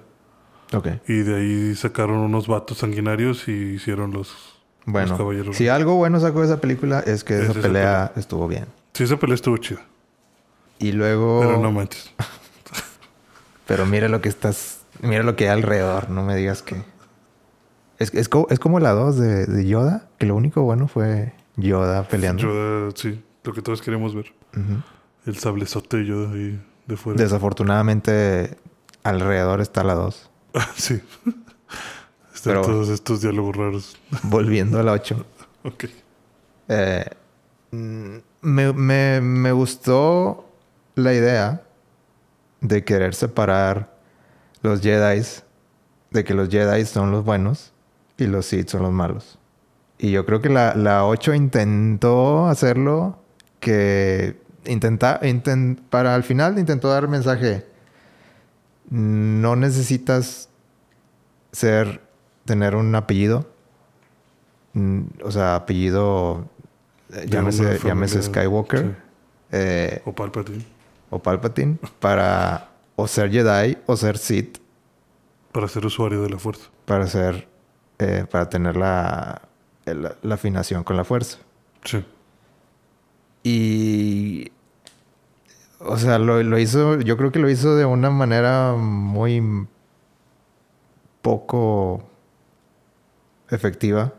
[0.73, 0.89] Ok.
[1.07, 5.57] Y de ahí sacaron unos vatos sanguinarios y hicieron los, Bueno, los caballeros.
[5.57, 8.66] si algo bueno sacó de esa película es que Es esa esa pelea estuvo bien.
[8.95, 9.81] Sí, esa pelea estuvo chida.
[10.79, 11.41] Y luego...
[11.41, 12.12] Pero no manches.
[13.66, 14.81] Pero mira lo que estás...
[15.03, 16.11] Mira lo que hay alrededor.
[16.11, 16.83] No me digas que...
[17.99, 20.09] Es, es, co- es como la 2 de, de Yoda.
[20.18, 22.43] Que lo único bueno fue Yoda peleando.
[22.45, 24.33] Yoda, sí, lo que todos queremos ver.
[25.26, 27.20] El sablezote de Yoda ahí de fuera.
[27.20, 28.57] Desafortunadamente,
[29.03, 30.31] alrededor está la 2.
[30.55, 31.01] Ah, sí.
[32.35, 33.97] Están Pero- todos estos diálogos raros.
[34.22, 35.26] Volviendo a la 8.
[35.64, 35.85] Ok.
[36.68, 37.05] Eh,
[37.72, 40.48] mm, me, me, me gustó
[40.99, 41.63] la idea
[42.61, 43.95] de querer separar
[44.63, 45.23] los Jedi,
[46.11, 47.73] de que los Jedi son los buenos
[48.17, 49.39] y los Sith son los malos.
[49.99, 53.19] Y yo creo que la, la 8 intentó hacerlo,
[53.61, 57.67] que intenta, inten- para al final intentó dar mensaje,
[58.91, 60.49] no necesitas
[61.53, 62.01] ser,
[62.45, 63.47] tener un apellido,
[64.75, 66.47] Mm, o sea, apellido,
[67.13, 68.91] eh, llámese, llámese Skywalker sí.
[69.53, 70.63] eh, O Palpatine.
[71.11, 74.59] O Palpatine para o ser Jedi o ser Sith
[75.53, 76.69] Para ser usuario de la fuerza.
[76.85, 77.49] para ser
[77.99, 79.43] eh, para tener la,
[79.85, 81.39] la afinación con la fuerza.
[81.85, 82.05] Sí.
[83.43, 84.53] Y
[85.81, 89.67] o sea, lo, lo hizo, yo creo que lo hizo de una manera muy
[91.23, 92.03] poco
[93.51, 94.13] efectiva.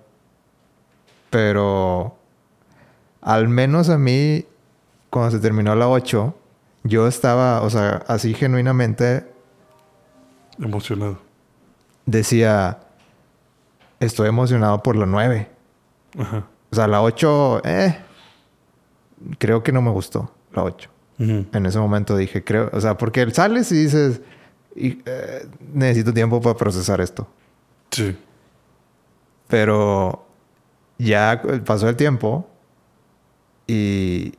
[1.29, 2.17] Pero
[3.21, 4.45] al menos a mí,
[5.09, 6.35] cuando se terminó la 8,
[6.83, 9.25] yo estaba, o sea, así genuinamente
[10.59, 11.17] Emocionado.
[12.05, 12.79] decía,
[13.99, 15.49] estoy emocionado por la 9.
[16.17, 16.47] Ajá.
[16.71, 17.97] O sea, la 8, eh,
[19.37, 20.89] creo que no me gustó la 8.
[21.19, 21.45] Ujú.
[21.51, 24.21] En ese momento dije, creo, o sea, porque sales y dices,
[24.75, 27.27] y, eh, necesito tiempo para procesar esto.
[27.91, 28.17] Sí.
[29.47, 30.25] Pero
[30.97, 32.47] ya pasó el tiempo
[33.67, 34.33] y,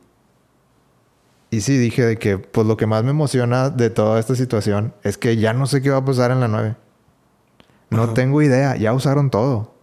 [1.51, 4.93] y sí dije de que pues lo que más me emociona de toda esta situación
[5.03, 6.75] es que ya no sé qué va a pasar en la 9.
[7.91, 8.13] No Ajá.
[8.13, 9.75] tengo idea, ya usaron todo.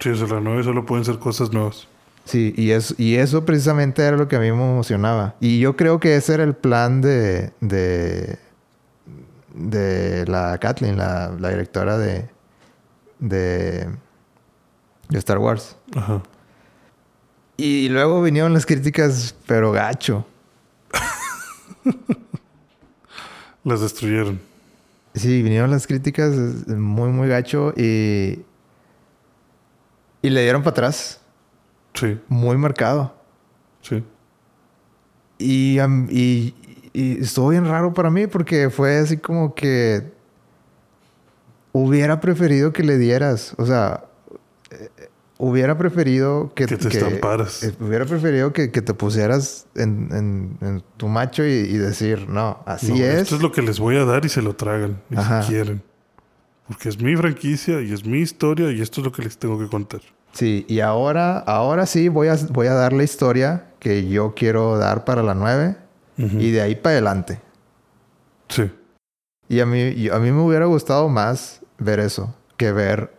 [0.00, 1.86] Sí, sea, la 9 solo pueden ser cosas nuevas.
[2.24, 5.36] Sí, y, es, y eso precisamente era lo que a mí me emocionaba.
[5.40, 8.38] Y yo creo que ese era el plan de, de,
[9.54, 12.28] de la Kathleen, la, la directora de,
[13.20, 13.88] de,
[15.08, 15.76] de Star Wars.
[15.94, 16.22] Ajá.
[17.56, 20.24] Y luego vinieron las críticas, pero gacho.
[23.64, 24.40] Las destruyeron.
[25.14, 26.34] Sí, vinieron las críticas
[26.68, 28.44] muy, muy gacho y,
[30.22, 31.20] y le dieron para atrás,
[31.94, 33.14] Sí, muy marcado.
[33.82, 34.04] sí.
[35.38, 35.78] Y,
[36.10, 36.54] y,
[36.92, 40.12] y estuvo bien raro para mí porque fue así como que
[41.72, 44.04] hubiera preferido que le dieras, o sea,
[44.70, 44.88] eh,
[45.40, 47.62] hubiera preferido que, Que te estamparas.
[47.64, 52.28] eh, hubiera preferido que, que te pusieras en, en- en tu macho y, y decir,
[52.28, 53.22] no, así No, es.
[53.22, 55.00] Esto es lo que les voy a dar y se lo tragan.
[55.10, 55.42] Y Ajá.
[55.42, 55.82] si quieren.
[56.68, 59.58] Porque es mi franquicia y es mi historia y esto es lo que les tengo
[59.58, 60.00] que contar.
[60.32, 64.78] Sí, y ahora, ahora sí voy a, voy a dar la historia que yo quiero
[64.78, 65.76] dar para la 9
[66.18, 66.38] Ujú.
[66.38, 67.40] y de ahí para adelante.
[68.48, 68.70] Sí.
[69.48, 73.12] Y a mí, a mí me hubiera gustado más ver eso que ver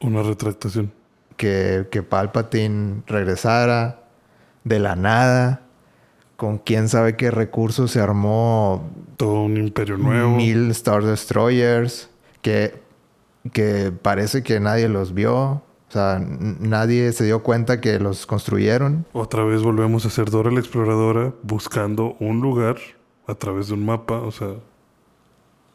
[0.00, 0.92] Una retractación.
[1.36, 4.02] Que, que Palpatine regresara
[4.64, 5.62] de la nada,
[6.36, 10.36] con quién sabe qué recursos se armó Todo un imperio nuevo.
[10.36, 12.10] mil Star Destroyers,
[12.42, 12.74] que,
[13.52, 19.06] que parece que nadie los vio, o sea, nadie se dio cuenta que los construyeron.
[19.12, 22.76] Otra vez volvemos a ser Dora la exploradora buscando un lugar
[23.26, 24.18] a través de un mapa.
[24.18, 24.48] O sea,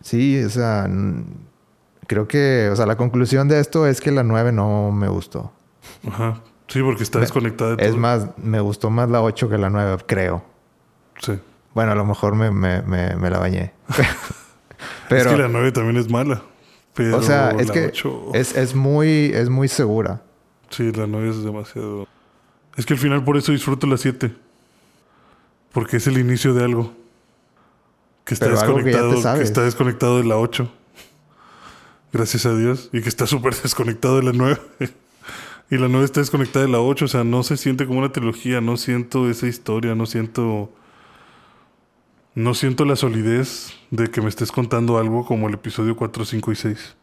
[0.03, 0.89] Sí, o sea,
[2.11, 5.53] creo que, o sea, la conclusión de esto es que la 9 no me gustó.
[6.05, 6.41] ajá.
[6.67, 7.99] Sí, porque está desconectada de Es todo.
[7.99, 10.43] más, me gustó más la 8 que la 9, creo.
[11.19, 11.39] Sí.
[11.73, 13.71] Bueno, a lo mejor me, me, me, me la bañé.
[15.07, 16.41] Pero, es que la 9 también es mala.
[16.93, 20.21] Pero o sea, es la que 8 es, es, muy, es muy segura.
[20.69, 22.07] Sí, la 9 es demasiado.
[22.75, 24.35] Es que al final por eso disfruto la 7.
[25.71, 26.93] Porque es el inicio de algo.
[28.25, 29.37] Que está Pero algo que desconectado.
[29.37, 30.69] Que, está desconectado de la 8.
[32.13, 32.89] Gracias a Dios.
[32.91, 34.59] Y que está súper desconectado de la 9.
[35.69, 37.05] y la 9 está desconectada de la 8.
[37.05, 38.61] O sea, no se siente como una trilogía.
[38.61, 39.95] No siento esa historia.
[39.95, 40.71] No siento.
[42.33, 46.51] No siento la solidez de que me estés contando algo como el episodio 4, 5
[46.51, 46.95] y 6.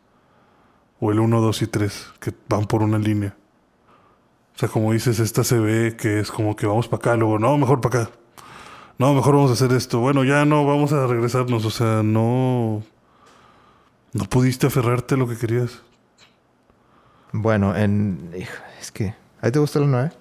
[1.01, 2.13] O el 1, 2 y 3.
[2.21, 3.37] Que van por una línea.
[4.59, 7.39] O sea, como dices, esta se ve que es como que vamos para acá, luego,
[7.39, 8.11] no, mejor para acá.
[8.99, 10.01] No, mejor vamos a hacer esto.
[10.01, 11.65] Bueno, ya no, vamos a regresarnos.
[11.65, 12.83] O sea, no.
[14.19, 15.81] No pudiste aferrarte a lo que querías.
[17.33, 18.33] Bueno, en.
[18.37, 19.15] hijo, Es que.
[19.41, 20.13] ¿Ahí te gusta la 9?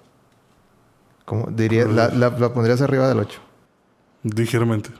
[1.24, 1.84] ¿Cómo diría?
[1.86, 3.40] La, la, la pondrías arriba del 8.
[4.22, 4.90] Ligeramente.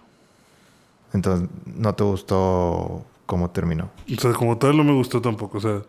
[1.12, 3.90] Entonces, no te gustó cómo terminó.
[4.16, 5.58] O sea, como tal no me gustó tampoco.
[5.58, 5.82] O sea,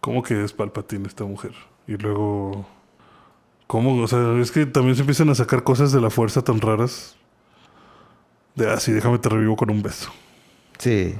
[0.00, 1.52] ¿cómo que es Palpatine esta mujer?
[1.86, 2.66] Y luego.
[3.66, 4.02] ¿Cómo?
[4.02, 7.16] O sea, es que también se empiezan a sacar cosas de la fuerza tan raras.
[8.54, 10.10] De, ah, sí, déjame te revivo con un beso.
[10.78, 11.14] Sí.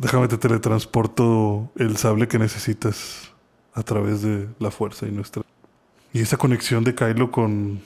[0.00, 3.30] Déjame te teletransporto el sable que necesitas
[3.74, 5.42] a través de la fuerza y nuestra.
[6.14, 7.80] Y esa conexión de Kylo con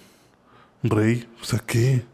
[0.85, 2.05] Rey, o sea, ¿qué?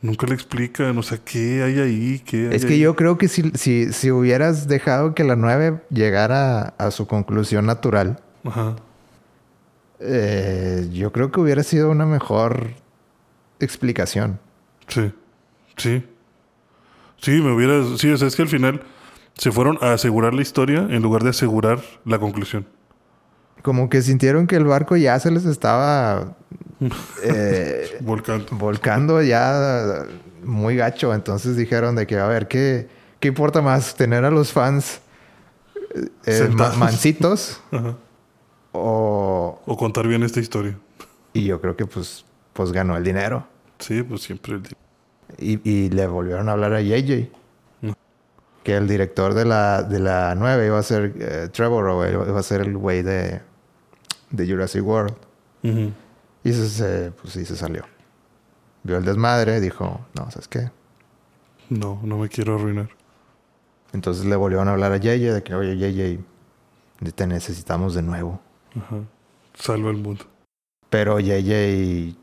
[0.00, 2.22] Nunca le explican, o sea, ¿qué hay ahí?
[2.24, 2.80] ¿Qué hay Es que ahí?
[2.80, 7.66] yo creo que si, si, si hubieras dejado que la 9 llegara a su conclusión
[7.66, 8.76] natural, Ajá.
[10.00, 12.70] eh, yo creo que hubiera sido una mejor
[13.60, 14.40] explicación.
[14.88, 15.12] Sí.
[15.76, 16.04] Sí.
[17.20, 17.84] Sí, me hubiera.
[17.98, 18.82] Sí, o sea, es que al final
[19.36, 22.66] se fueron a asegurar la historia en lugar de asegurar la conclusión.
[23.62, 26.34] Como que sintieron que el barco ya se les estaba
[27.24, 27.98] eh,
[28.50, 30.04] volcando ya
[30.44, 31.14] muy gacho.
[31.14, 32.88] Entonces dijeron de que, a ver, ¿qué,
[33.20, 33.94] qué importa más?
[33.94, 35.00] ¿Tener a los fans
[36.24, 36.76] eh, Sentados.
[36.76, 37.60] ma- mansitos?
[37.70, 37.96] Ajá.
[38.72, 39.60] o...
[39.66, 40.76] O contar bien esta historia.
[41.32, 43.46] Y yo creo que pues, pues ganó el dinero.
[43.78, 44.62] Sí, pues siempre el.
[45.38, 47.28] Y, y le volvieron a hablar a JJ.
[48.62, 52.38] Que el director de la, de la 9 iba a ser eh, Trevor o iba
[52.38, 53.40] a ser el güey de,
[54.30, 55.14] de Jurassic World.
[56.44, 57.84] Y se, se- pues sí, se salió.
[58.84, 60.70] Vio el desmadre, dijo, no, ¿sabes qué?
[61.70, 62.88] No, no me quiero arruinar.
[63.92, 68.40] Entonces le volvieron a hablar a JJ de que, oye, JJ, te necesitamos de nuevo.
[68.76, 68.96] Ajá.
[69.54, 70.24] Salva el mundo.
[70.88, 72.14] Pero JJ,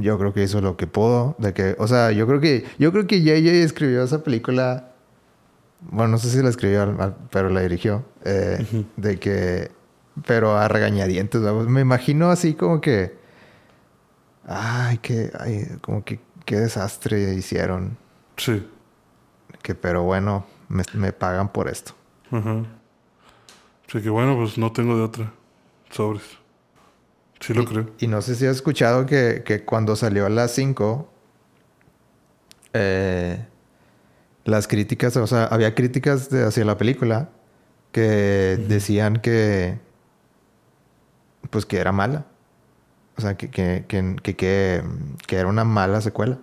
[0.00, 1.34] yo creo que hizo lo que pudo.
[1.38, 4.90] De que, o sea, yo creo que, yo creo que JJ escribió esa película.
[5.90, 8.04] Bueno, no sé si la escribió, al- al- pero la dirigió.
[8.24, 8.84] eh.
[8.96, 9.70] De que,
[10.26, 11.42] pero a regañadientes.
[11.42, 11.68] vamos.
[11.68, 13.16] Me imagino así como que,
[14.46, 17.96] ay, que, ay, como que, qué desastre hicieron.
[18.36, 18.66] Sí.
[19.62, 21.94] Que, pero bueno, me, me pagan por esto.
[22.30, 22.64] Ajá.
[23.88, 25.32] Así que bueno, pues no tengo de otra.
[25.90, 26.22] Sobres.
[27.40, 27.90] Sí lo creo.
[27.98, 31.08] Y no sé si has escuchado que, que cuando salió a las 5,
[32.72, 33.46] eh,
[34.44, 37.28] las críticas, o sea, había críticas de- hacia la película
[37.92, 39.78] que decían que,
[41.50, 42.26] pues que era mala.
[43.16, 44.82] O sea, que, que, que, que, que-
[45.26, 46.38] que era una mala secuela.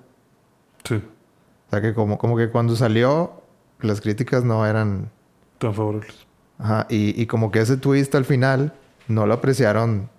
[0.84, 0.96] Sí.
[0.96, 3.42] O sea, que como, como que cuando salió,
[3.82, 5.10] las críticas no eran...
[5.58, 6.16] Tan favorables.
[6.60, 8.74] Ajá, y, y como que ese twist al final
[9.08, 10.10] no lo apreciaron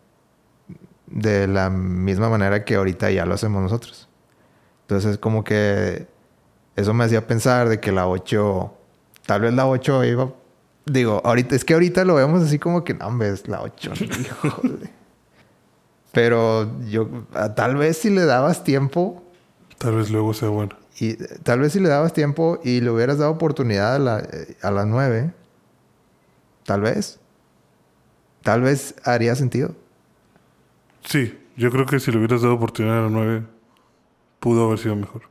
[1.07, 4.09] de la misma manera que ahorita ya lo hacemos nosotros.
[4.83, 6.07] Entonces como que
[6.77, 8.73] eso me hacía pensar de que la 8,
[9.27, 10.33] tal vez la 8 iba
[10.85, 13.93] Digo, ahorita, es que ahorita lo vemos así como que, no, hombre, es la 8,
[14.01, 14.91] híjole.
[16.11, 19.23] Pero yo, ah, tal vez si le dabas tiempo,
[19.79, 20.77] Tal vez luego sea bueno.
[20.99, 24.29] y tal vez si le dabas tiempo y le hubieras dado oportunidad a la,
[24.63, 25.33] a las 9,
[26.65, 27.21] tal vez,
[28.43, 29.75] tal vez haría sentido.
[31.05, 33.43] Sí, yo creo que si le hubieras dado oportunidad a la 9,
[34.41, 35.23] pudo haber sido mejor.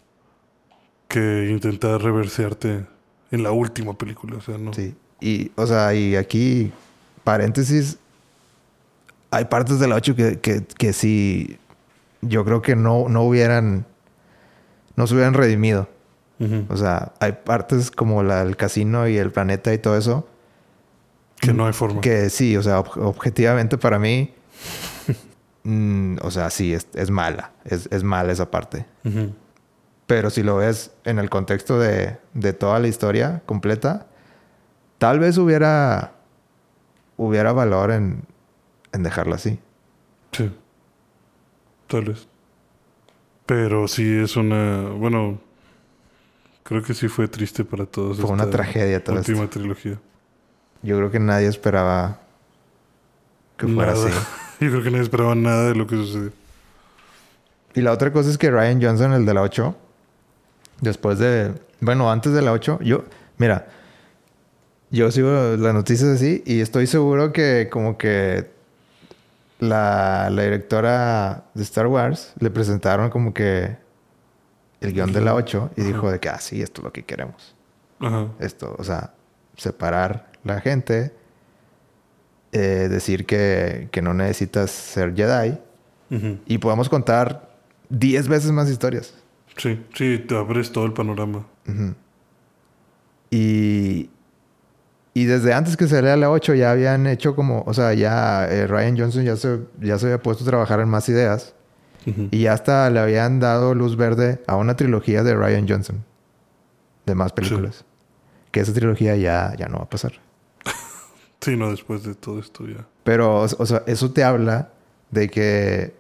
[1.12, 2.86] Que intentar reversearte
[3.32, 4.38] en la última película.
[4.38, 4.74] O sea, no.
[4.74, 4.96] Sí.
[5.20, 6.72] Y, o sea, y aquí,
[7.24, 7.98] paréntesis,
[9.30, 11.58] hay partes de la 8 que, que, que sí,
[12.22, 13.86] yo creo que no, no hubieran,
[14.96, 15.90] no se hubieran redimido.
[16.40, 16.66] Ujú.
[16.70, 20.28] O sea, hay partes como la del casino y el planeta y todo eso,
[21.40, 22.02] Que no hay forma.
[22.02, 24.34] que sí, o sea, ob- objetivamente para mí,
[25.64, 28.86] mm, o sea, sí, es, es mala, es, es mala esa parte.
[29.06, 29.34] Ujú.
[30.08, 34.08] Pero si lo ves en el contexto de, de toda la historia completa,
[34.98, 36.14] tal vez hubiera,
[37.18, 38.24] hubiera valor en,
[38.92, 39.60] en dejarla así.
[40.32, 40.52] Sí.
[41.88, 42.28] Tal vez.
[43.46, 44.90] Pero sí es una.
[44.90, 45.40] Bueno.
[46.64, 48.20] Creo que sí fue triste para todos.
[48.20, 50.00] Fue una tragedia todo Última trilogía.
[50.84, 52.20] Yo creo que nadie esperaba
[53.58, 54.08] que fuera Nada.
[54.08, 54.16] así.
[54.66, 56.32] Yo creo que nadie esperaba nada de lo que sucedió.
[57.74, 59.76] Y la otra cosa es que Ryan Johnson, el de la 8,
[60.82, 61.54] después de.
[61.80, 63.06] Bueno, antes de la 8, yo.
[63.38, 63.68] Mira,
[64.90, 68.50] yo sigo las noticias así y estoy seguro que, como que.
[69.60, 73.78] La, la directora de Star Wars le presentaron como que
[74.82, 77.04] el guion de la 8 y dijo de que, ah, sí, esto es lo que
[77.04, 77.56] queremos.
[78.00, 78.30] Ajá.
[78.40, 79.14] Esto, o sea,
[79.56, 81.14] separar la gente,
[82.52, 85.58] eh, decir que, que no necesitas ser Jedi
[86.46, 87.56] y podamos contar
[87.90, 89.14] 10 veces más historias.
[89.58, 91.46] Sí, sí, te abres todo el panorama.
[93.30, 94.10] Y,
[95.14, 98.68] y desde antes que saliera la 8 ya habían hecho como, o sea, ya eh,
[98.68, 101.54] Ryan Johnson ya se, ya se había puesto a trabajar en más ideas
[102.32, 106.04] y ya hasta le habían dado luz verde a una trilogía de Ryan Johnson
[107.06, 107.86] de más películas.
[108.52, 110.14] Que esa trilogía ya, ya no va a pasar.
[111.44, 112.86] Sí, no, después de todo esto ya.
[113.04, 114.70] Pero, o, o sea, eso te habla
[115.10, 115.92] de que...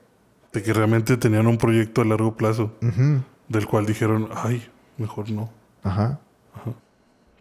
[0.53, 2.71] De que realmente tenían un proyecto a largo plazo.
[2.79, 4.65] ujú, Del cual dijeron, ay,
[4.97, 5.49] mejor no.
[5.83, 6.19] ajá.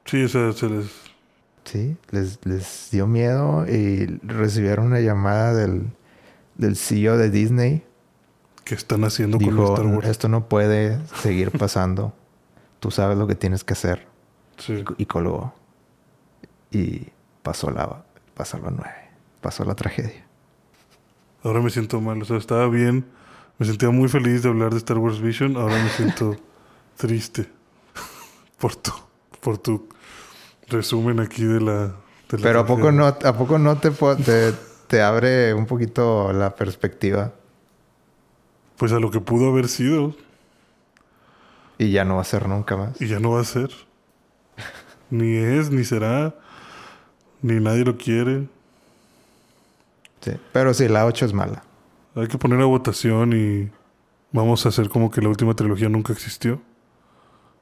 [0.04, 0.86] Sí, o sea, se les.
[1.64, 5.84] Sí, les, les dio miedo y recibieron una llamada del,
[6.56, 7.84] del CEO de Disney.
[8.64, 10.08] que están haciendo con Dijo, Star Wars?
[10.08, 12.12] esto no puede seguir pasando.
[12.80, 14.08] Tú sabes lo que tienes que hacer.
[14.56, 14.82] Sí.
[14.96, 15.54] Y colgó.
[16.72, 17.06] Y
[17.42, 18.02] pasó la,
[18.34, 19.10] pasó la nueve.
[19.40, 20.24] Pasó la tragedia.
[21.44, 22.20] Ahora me siento mal.
[22.20, 23.04] O sea, estaba bien.
[23.60, 25.58] Me sentía muy feliz de hablar de Star Wars Vision.
[25.58, 26.34] Ahora me siento
[26.96, 27.46] triste
[28.58, 28.90] por tu,
[29.38, 29.86] por tu
[30.68, 31.94] resumen aquí de la.
[32.30, 34.54] de la Pero ¿a poco no, a poco no te, te,
[34.86, 37.34] te abre un poquito la perspectiva?
[38.78, 40.16] Pues a lo que pudo haber sido.
[41.76, 42.98] Y ya no va a ser nunca más.
[42.98, 43.68] Y ya no va a ser.
[45.10, 46.34] Ni es, ni será.
[47.42, 48.48] Ni nadie lo quiere.
[50.22, 50.32] Sí.
[50.50, 51.62] Pero sí, la 8 es mala.
[52.20, 53.70] Hay que poner a votación y
[54.30, 56.60] vamos a hacer como que la última trilogía nunca existió.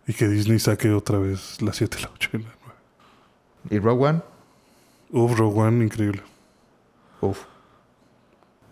[0.06, 2.54] Y que Disney saque otra vez la 7, la 8 y la
[3.68, 3.76] 9.
[3.76, 4.22] ¿Y Rogue One?
[5.10, 6.22] Uf, Rogue One, increíble.
[7.20, 7.44] Uf.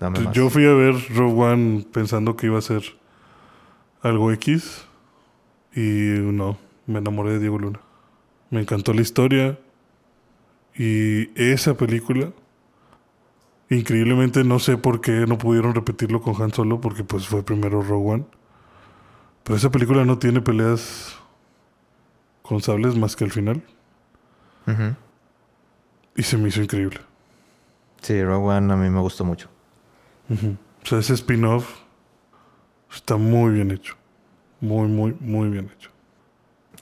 [0.01, 0.35] Dame más.
[0.35, 2.83] Yo fui a ver Rogue One pensando que iba a ser
[4.03, 4.87] algo X.
[5.75, 7.81] Y no, me enamoré de Diego Luna.
[8.51, 9.59] Me encantó la historia.
[10.75, 12.33] Y esa película,
[13.71, 17.83] increíblemente no sé por qué no pudieron repetirlo con Han Solo, porque pues fue primero
[17.83, 18.25] Rogue One.
[19.43, 21.17] Pero esa película no tiene peleas
[22.43, 23.63] con sables más que al final.
[24.67, 24.95] Ujú.
[26.17, 27.01] Y se me hizo increíble.
[28.03, 29.49] Sí, Rogue One a mí me gustó mucho.
[30.29, 31.81] O sea, ese spin-off
[32.93, 33.95] está muy bien hecho.
[34.61, 35.91] Muy, muy, muy bien hecho.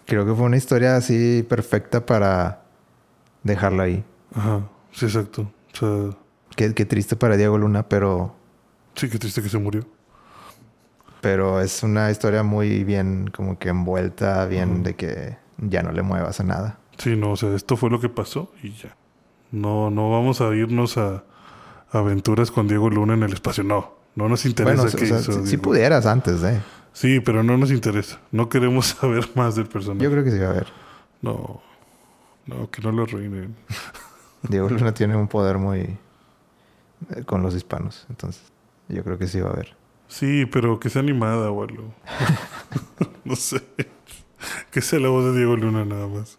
[0.07, 2.62] Creo que fue una historia así perfecta para
[3.43, 4.05] dejarla ahí.
[4.35, 5.51] Ajá, sí, exacto.
[5.72, 6.18] O sea,
[6.57, 8.35] Qué, qué triste para Diego Luna, pero,
[8.95, 9.87] sí, qué triste que se murió.
[11.21, 16.03] pero es una historia muy bien como que envuelta, bien de que ya no le
[16.03, 16.79] muevas a nada.
[16.99, 18.97] Sí, no, o sea, esto fue lo que pasó y ya.
[19.51, 21.25] No, no vamos a irnos a
[21.91, 23.65] aventuras con Diego Luna en el espacio.
[23.65, 26.61] No, no nos interesa Bueno, o qué sea, hizo si, si pudieras antes de.
[26.93, 28.21] Sí, pero no nos interesa.
[28.31, 30.05] No queremos saber más del personaje.
[30.05, 30.67] Yo creo que sí va a haber.
[31.23, 31.63] No,
[32.47, 33.57] no, que no lo arruinen.
[34.49, 35.99] Diego Luna tiene un poder muy eh,
[37.27, 38.43] con los hispanos, entonces
[38.89, 39.77] yo creo que sí va a haber.
[40.09, 41.95] Sí, pero que sea animada o algo.
[43.25, 43.63] no sé.
[44.71, 46.39] Que sea la voz de Diego Luna nada más.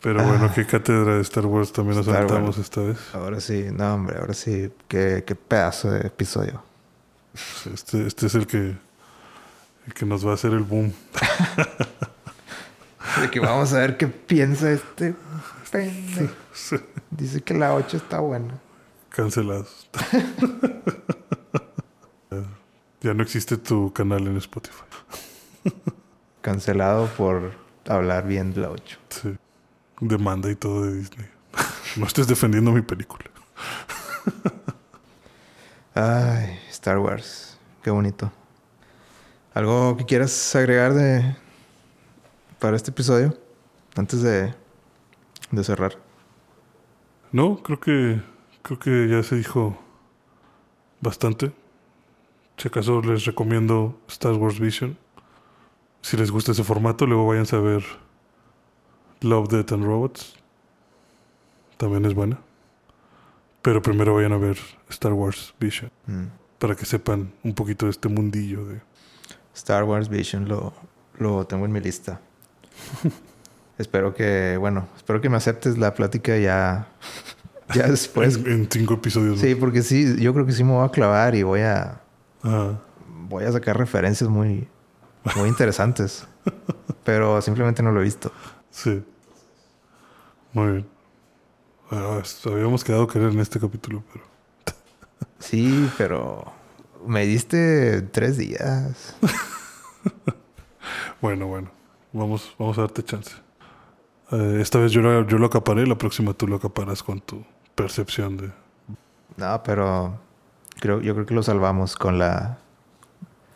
[0.00, 2.26] Pero bueno, qué cátedra de Star Wars también nos Ah.
[2.26, 2.58] Wars.
[2.58, 2.98] esta vez.
[3.14, 4.70] Ahora sí, no, hombre, ahora sí.
[4.86, 6.62] Qué, qué pedazo de episodio.
[7.72, 8.76] Este, este es el que,
[9.86, 10.92] el que nos va a hacer el boom.
[13.20, 15.14] De que vamos a ver qué piensa este
[15.70, 16.34] pendejo.
[17.10, 18.58] Dice que la 8 está buena.
[19.14, 19.88] Cancelados.
[23.00, 24.82] ya no existe tu canal en Spotify.
[26.40, 27.52] Cancelado por
[27.86, 28.98] hablar bien de la 8.
[29.10, 29.36] Sí.
[30.00, 31.28] Demanda y todo de Disney.
[31.96, 33.24] no estés defendiendo mi película.
[35.94, 37.56] Ay, Star Wars.
[37.84, 38.32] Qué bonito.
[39.54, 41.36] ¿Algo que quieras agregar de
[42.58, 43.38] para este episodio?
[43.94, 44.52] Antes de,
[45.52, 45.96] de cerrar.
[47.30, 48.33] No, creo que
[48.64, 49.76] creo que ya se dijo
[51.00, 51.52] bastante.
[52.56, 54.96] Si acaso les recomiendo Star Wars Vision.
[56.00, 57.84] Si les gusta ese formato, luego vayan a ver
[59.20, 60.34] Love, Death and Robots.
[61.76, 62.38] También es buena.
[63.60, 64.56] Pero primero vayan a ver
[64.88, 65.90] Star Wars Vision.
[66.06, 66.26] Mm.
[66.58, 68.80] Para que sepan un poquito de este mundillo de...
[69.54, 70.72] Star Wars Vision lo,
[71.18, 72.20] lo tengo en mi lista.
[73.78, 76.88] espero que, bueno, espero que me aceptes la plática ya,
[77.74, 78.36] ya después.
[78.36, 79.40] en, en cinco episodios.
[79.40, 82.00] Sí, porque sí, yo creo que sí me voy a clavar y voy a,
[82.42, 82.80] Ajá.
[83.28, 84.68] voy a sacar referencias muy,
[85.36, 86.26] muy interesantes.
[87.04, 88.32] Pero simplemente no lo he visto.
[88.70, 89.02] Sí.
[90.52, 90.86] Muy bien.
[92.46, 94.24] Habíamos quedado que era en este capítulo, pero...
[95.38, 96.50] Sí, pero
[97.06, 99.14] me diste tres días.
[101.20, 101.70] Bueno, bueno.
[102.12, 103.32] Vamos, vamos a darte chance.
[104.32, 107.44] Eh, esta vez yo lo, yo lo acaparé, la próxima tú lo acaparas con tu
[107.74, 108.52] percepción de...
[109.36, 110.18] No, pero
[110.80, 112.58] creo, yo creo que lo salvamos con la,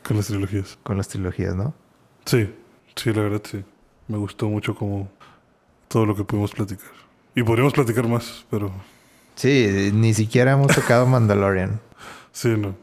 [0.07, 0.79] con las trilogías.
[0.83, 1.75] con las trilogías, ¿no?
[2.25, 2.55] Sí,
[2.97, 3.65] sí, la verdad sí.
[4.09, 5.09] Me gustó mucho como
[5.89, 6.91] todo lo que pudimos platicar.
[7.35, 8.73] Y podríamos platicar más, pero
[9.37, 11.81] Sí, ni siquiera hemos tocado Mandalorian.
[12.33, 12.75] sí, no.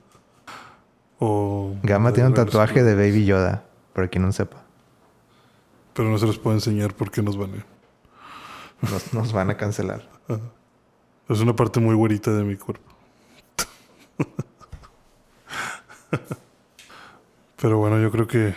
[1.18, 1.74] o...
[1.82, 3.64] Gama tiene un tatuaje de Baby Yoda,
[3.94, 4.62] para quien no sepa.
[5.94, 8.90] Pero no se los puedo enseñar porque nos van a...
[8.90, 10.06] Nos, nos van a cancelar.
[11.28, 12.84] Es una parte muy güerita de mi cuerpo.
[17.60, 18.54] Pero bueno, yo creo que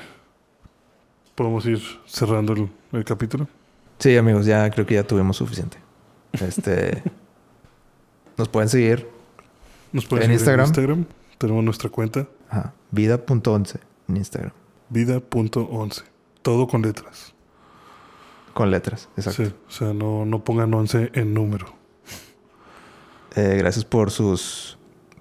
[1.36, 3.48] podemos ir cerrando el, el capítulo.
[3.98, 5.78] Sí, amigos, ya creo que ya tuvimos suficiente.
[6.34, 7.02] Este.
[8.38, 9.08] nos pueden seguir.
[9.92, 10.66] Nos pueden ¿En seguir Instagram?
[10.66, 11.06] en Instagram.
[11.38, 14.52] Tenemos nuestra cuenta, Ajá, vida.11 en Instagram.
[14.90, 16.04] vida.11.
[16.42, 17.34] Todo con letras.
[18.54, 19.46] Con letras, exacto.
[19.46, 21.68] Sí, o sea, no, no pongan 11 en número.
[23.36, 24.78] Eh, gracias por sus.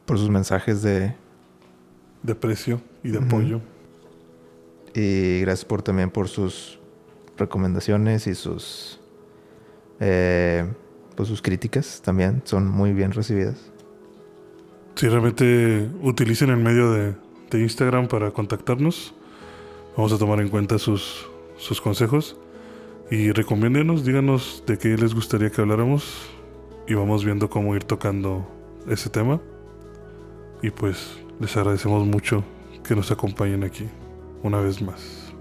[0.06, 1.14] por sus mensajes de.
[2.22, 3.60] De precio y de apoyo.
[4.94, 6.80] Y gracias por también por sus
[7.36, 8.98] recomendaciones y sus.
[10.00, 10.66] eh,
[11.14, 13.56] pues sus críticas también son muy bien recibidas.
[14.94, 17.14] Si realmente utilicen el medio de,
[17.50, 19.14] de Instagram para contactarnos,
[19.96, 22.36] vamos a tomar en cuenta sus, sus consejos
[23.10, 26.28] y recomiéndenos, díganos de qué les gustaría que habláramos
[26.86, 28.46] y vamos viendo cómo ir tocando
[28.88, 29.40] ese tema.
[30.62, 32.44] Y pues les agradecemos mucho
[32.86, 33.88] que nos acompañen aquí
[34.42, 35.32] una vez más.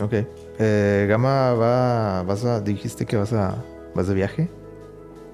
[0.00, 0.14] Ok.
[0.58, 3.62] Eh, Gama, va, vas a, dijiste que vas a,
[3.94, 4.48] vas de viaje.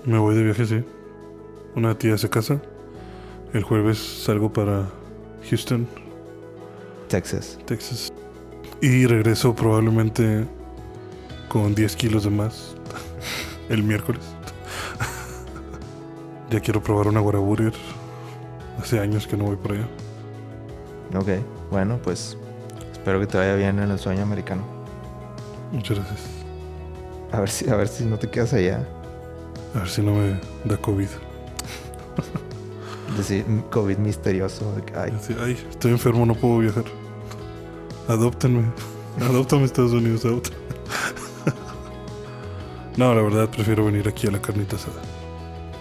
[0.05, 0.85] Me voy de viaje, sí.
[1.75, 2.61] Una tía se casa.
[3.53, 4.91] El jueves salgo para
[5.49, 5.87] Houston,
[7.09, 7.59] Texas.
[7.65, 8.13] Texas.
[8.81, 10.47] Y regreso probablemente
[11.49, 12.75] con 10 kilos de más
[13.69, 14.23] el miércoles.
[16.51, 17.75] ya quiero probar una Guaraburger.
[18.81, 19.89] Hace años que no voy por allá.
[21.17, 21.29] Ok.
[21.71, 22.37] Bueno, pues
[22.93, 24.63] espero que te vaya bien en el sueño americano.
[25.73, 26.21] Muchas gracias.
[27.33, 28.87] A ver si, a ver si no te quedas allá.
[29.75, 31.09] A ver si no me da COVID.
[33.17, 34.75] Decir COVID misterioso.
[34.95, 35.13] ay,
[35.71, 36.85] estoy enfermo, no puedo viajar.
[38.07, 38.65] Adóptenme.
[39.21, 40.58] Adóptame a Estados Unidos, adóptame.
[42.99, 45.01] No, la verdad prefiero venir aquí a la carnita asada.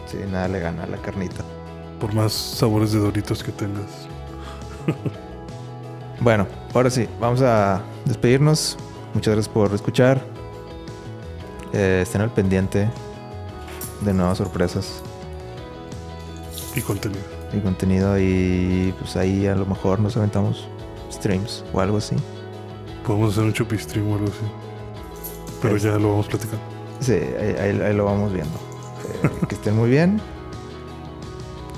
[0.06, 1.44] sí, nada le gana a la carnita.
[2.00, 4.08] Por más sabores de doritos que tengas.
[6.20, 8.76] Bueno, ahora sí, vamos a despedirnos.
[9.14, 10.20] Muchas gracias por escuchar.
[11.74, 12.90] Eh, estén al pendiente
[14.02, 15.04] de nuevas sorpresas
[16.76, 17.22] Y contenido.
[17.54, 18.18] y contenido.
[18.20, 20.68] Y pues ahí a lo mejor nos aventamos
[21.12, 22.16] streams o algo así.
[23.06, 24.52] Podemos hacer un chupistream o algo así.
[25.62, 26.64] Pero Es- ya lo vamos platicando.
[27.00, 28.58] Sí, ahí, ahí- ahí lo vamos viendo.
[29.24, 30.20] Eh, que estén muy bien.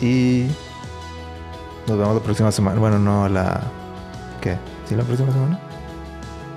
[0.02, 0.48] Y
[1.88, 2.80] nos vemos la próxima semana.
[2.80, 3.62] Bueno, no la.
[4.42, 4.58] ¿Qué?
[4.86, 5.60] ¿Sí la próxima semana?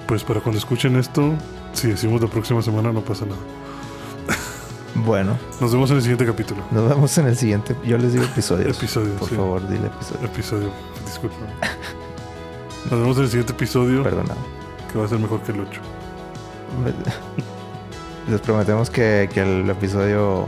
[0.06, 1.34] Pues para cuando escuchen esto,
[1.72, 3.40] Si decimos la próxima semana, no pasa nada.
[4.94, 6.62] Bueno, Nos vemos en el siguiente capítulo.
[6.70, 7.74] nos vemos en el siguiente.
[7.82, 8.76] Yo les digo episodios.
[8.76, 9.34] Episodio, Por sí.
[9.36, 10.26] favor, dile episodio.
[10.26, 10.70] Episodio.
[11.06, 11.36] Disculpa.
[12.90, 14.34] Nos vemos en el siguiente episodio, Perdona.
[14.92, 15.80] que va a ser mejor que el 8.
[18.28, 20.46] Les prometemos que, que el episodio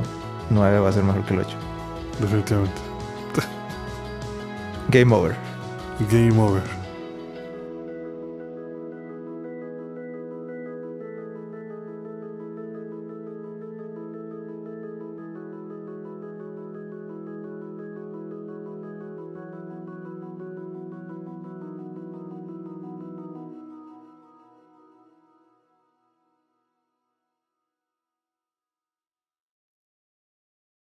[0.51, 1.57] 9 va a ser mejor que el 8.
[2.21, 2.81] Definitivamente.
[4.91, 5.35] Game over.
[6.11, 6.84] Game over.